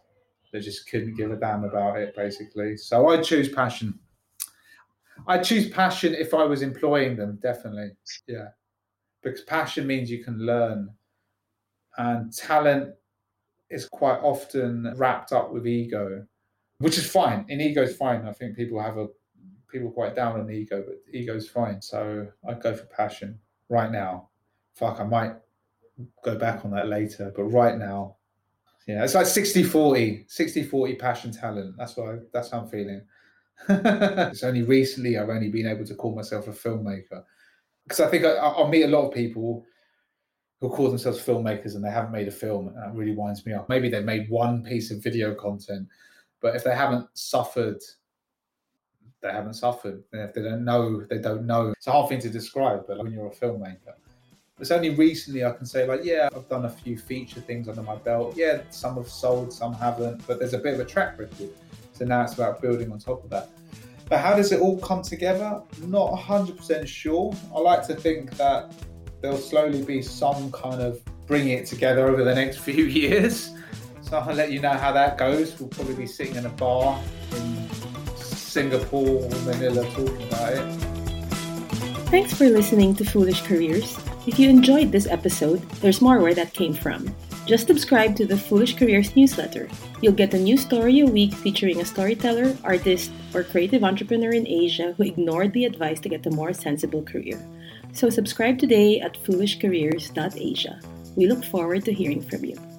They 0.52 0.60
just 0.60 0.90
couldn't 0.90 1.16
give 1.16 1.32
a 1.32 1.38
damn 1.38 1.64
about 1.64 1.98
it, 1.98 2.16
basically. 2.16 2.78
So 2.78 3.10
I 3.10 3.22
choose 3.22 3.50
passion. 3.50 4.00
I 5.28 5.38
choose 5.38 5.70
passion 5.70 6.14
if 6.14 6.34
I 6.34 6.44
was 6.44 6.62
employing 6.62 7.16
them, 7.16 7.40
definitely. 7.42 7.92
Yeah, 8.28 8.50
because 9.22 9.42
passion 9.42 9.88
means 9.88 10.10
you 10.10 10.24
can 10.24 10.40
learn, 10.40 10.90
and 11.98 12.34
talent 12.34 12.96
is 13.70 13.88
quite 13.88 14.20
often 14.20 14.94
wrapped 14.98 15.32
up 15.32 15.54
with 15.54 15.68
ego, 15.68 16.26
which 16.80 16.98
is 16.98 17.10
fine. 17.10 17.46
And 17.50 17.62
ego 17.62 17.84
is 17.84 17.96
fine. 17.96 18.26
I 18.26 18.34
think 18.34 18.56
people 18.58 18.82
have 18.82 18.98
a 18.98 19.08
people 19.70 19.92
quite 19.92 20.16
down 20.16 20.40
on 20.40 20.52
ego, 20.52 20.84
but 20.86 20.96
ego 21.14 21.36
is 21.36 21.48
fine. 21.48 21.82
So 21.82 22.28
I 22.48 22.54
go 22.56 22.76
for 22.76 22.86
passion 22.86 23.40
right 23.70 23.90
now 23.90 24.31
fuck, 24.74 25.00
I 25.00 25.04
might 25.04 25.34
go 26.24 26.38
back 26.38 26.66
on 26.66 26.72
that 26.72 26.88
later. 26.88 27.32
But 27.36 27.46
right 27.46 27.78
now, 27.78 28.18
yeah, 28.88 29.04
it's 29.04 29.16
like 29.16 29.28
60 29.28 29.64
40, 29.64 30.26
60 30.28 30.64
40 30.64 30.96
passion 30.96 31.32
talent. 31.32 31.76
That's 31.78 31.96
what 31.96 32.10
I, 32.10 32.18
that's 32.34 32.52
how 32.52 32.62
I'm 32.62 32.68
feeling. 32.68 33.02
it's 33.70 34.44
only 34.44 34.64
recently 34.64 35.18
I've 35.18 35.30
only 35.30 35.50
been 35.50 35.68
able 35.68 35.86
to 35.86 35.96
call 35.96 36.16
myself 36.16 36.48
a 36.48 36.52
filmmaker 36.52 37.24
because 37.84 38.00
I 38.00 38.08
think 38.08 38.26
I, 38.26 38.32
I'll 38.32 38.68
meet 38.68 38.84
a 38.84 38.88
lot 38.88 39.08
of 39.08 39.14
people 39.14 39.66
who 40.60 40.70
call 40.70 40.90
themselves 40.90 41.24
filmmakers 41.24 41.76
and 41.76 41.84
they 41.84 41.90
haven't 41.90 42.12
made 42.12 42.28
a 42.28 42.32
film, 42.32 42.68
and 42.68 42.78
that 42.78 42.94
really 42.94 43.16
winds 43.16 43.46
me 43.46 43.54
up. 43.54 43.68
Maybe 43.68 43.90
they've 43.90 44.04
made 44.04 44.30
one 44.30 44.64
piece 44.64 44.92
of 44.92 45.04
video 45.04 45.34
content, 45.36 45.88
but 46.40 46.56
if 46.56 46.64
they 46.64 46.76
haven't 46.76 47.08
suffered, 47.14 47.80
they 49.22 49.32
haven't 49.32 49.56
suffered. 49.56 50.04
And 50.14 50.22
if 50.22 50.34
they 50.34 50.42
don't 50.42 50.64
know, 50.64 51.04
they 51.10 51.18
don't 51.18 51.46
know. 51.46 51.70
It's 51.70 51.88
a 51.88 51.92
hard 51.92 52.10
thing 52.10 52.20
to 52.22 52.30
describe, 52.30 52.86
but 52.88 53.00
when 53.00 53.12
you're 53.12 53.28
a 53.28 53.36
filmmaker, 53.36 53.94
it's 54.62 54.70
only 54.70 54.92
recently 54.92 55.44
I 55.44 55.52
can 55.52 55.66
say, 55.66 55.88
like, 55.88 56.02
yeah, 56.04 56.30
I've 56.36 56.48
done 56.48 56.66
a 56.66 56.70
few 56.70 56.96
feature 56.96 57.42
things 57.42 57.68
under 57.68 57.82
my 57.82 57.96
belt. 57.96 58.38
Yeah, 58.38 58.62
some 58.70 58.96
have 58.96 59.10
sold, 59.10 59.52
some 59.52 59.74
haven't, 59.74 60.26
but 60.28 60.38
there's 60.38 60.54
a 60.54 60.60
bit 60.60 60.76
of 60.76 60.80
a 60.80 60.86
track 60.86 61.18
record. 61.18 61.50
So 61.94 62.06
now 62.06 62.22
it's 62.22 62.36
about 62.36 62.62
building 62.62 62.92
on 62.92 63.00
top 63.00 63.24
of 63.24 63.32
that. 63.32 63.50
But 64.08 64.20
how 64.20 64.36
does 64.36 64.52
it 64.52 64.62
all 64.62 64.78
come 64.78 65.02
together? 65.02 65.62
Not 65.82 66.12
100% 66.12 66.88
sure. 66.88 67.34
I 67.56 67.60
like 67.60 67.88
to 67.88 67.96
think 67.96 68.38
that 68.38 68.72
there'll 69.22 69.38
slowly 69.38 69.84
be 69.84 70.02
some 70.04 70.52
kind 70.52 70.82
of 70.82 71.02
bringing 71.26 71.58
it 71.58 71.66
together 71.66 72.08
over 72.08 72.24
the 72.24 72.36
next 72.36 72.58
few 72.68 72.86
years. 72.86 73.52
So 74.02 74.20
I'll 74.20 74.36
let 74.36 74.52
you 74.52 74.60
know 74.60 74.74
how 74.74 74.92
that 74.92 75.18
goes. 75.18 75.60
We'll 75.60 75.70
probably 75.70 75.96
be 75.96 76.06
sitting 76.06 76.36
in 76.36 76.46
a 76.46 76.50
bar 76.50 77.02
in 77.36 77.70
Singapore 78.16 79.24
or 79.24 79.30
Manila 79.46 79.90
talking 79.92 80.22
about 80.28 80.54
it. 80.54 80.76
Thanks 82.12 82.34
for 82.34 82.48
listening 82.48 82.94
to 82.98 83.06
Foolish 83.06 83.42
Careers. 83.42 83.98
If 84.28 84.38
you 84.38 84.52
enjoyed 84.52 84.92
this 84.92 85.08
episode, 85.08 85.68
there's 85.82 86.00
more 86.00 86.20
where 86.20 86.36
that 86.36 86.54
came 86.54 86.76
from. 86.76 87.16
Just 87.48 87.66
subscribe 87.66 88.16
to 88.18 88.26
the 88.28 88.38
Foolish 88.38 88.76
Careers 88.78 89.16
newsletter. 89.16 89.68
You'll 90.00 90.14
get 90.14 90.36
a 90.36 90.40
new 90.40 90.58
story 90.58 91.00
a 91.00 91.08
week 91.08 91.34
featuring 91.34 91.82
a 91.82 91.86
storyteller, 91.86 92.56
artist, 92.64 93.10
or 93.34 93.44
creative 93.44 93.84
entrepreneur 93.84 94.30
in 94.30 94.48
Asia 94.48 94.94
who 94.96 95.04
ignored 95.04 95.54
the 95.54 95.66
advice 95.66 96.00
to 96.02 96.10
get 96.10 96.28
a 96.28 96.30
more 96.30 96.54
sensible 96.54 97.02
career. 97.02 97.42
So 97.94 98.12
subscribe 98.12 98.60
today 98.60 99.00
at 99.00 99.18
foolishcareers.asia. 99.24 100.80
We 101.16 101.26
look 101.26 101.44
forward 101.44 101.84
to 101.86 101.94
hearing 101.94 102.22
from 102.22 102.46
you. 102.46 102.71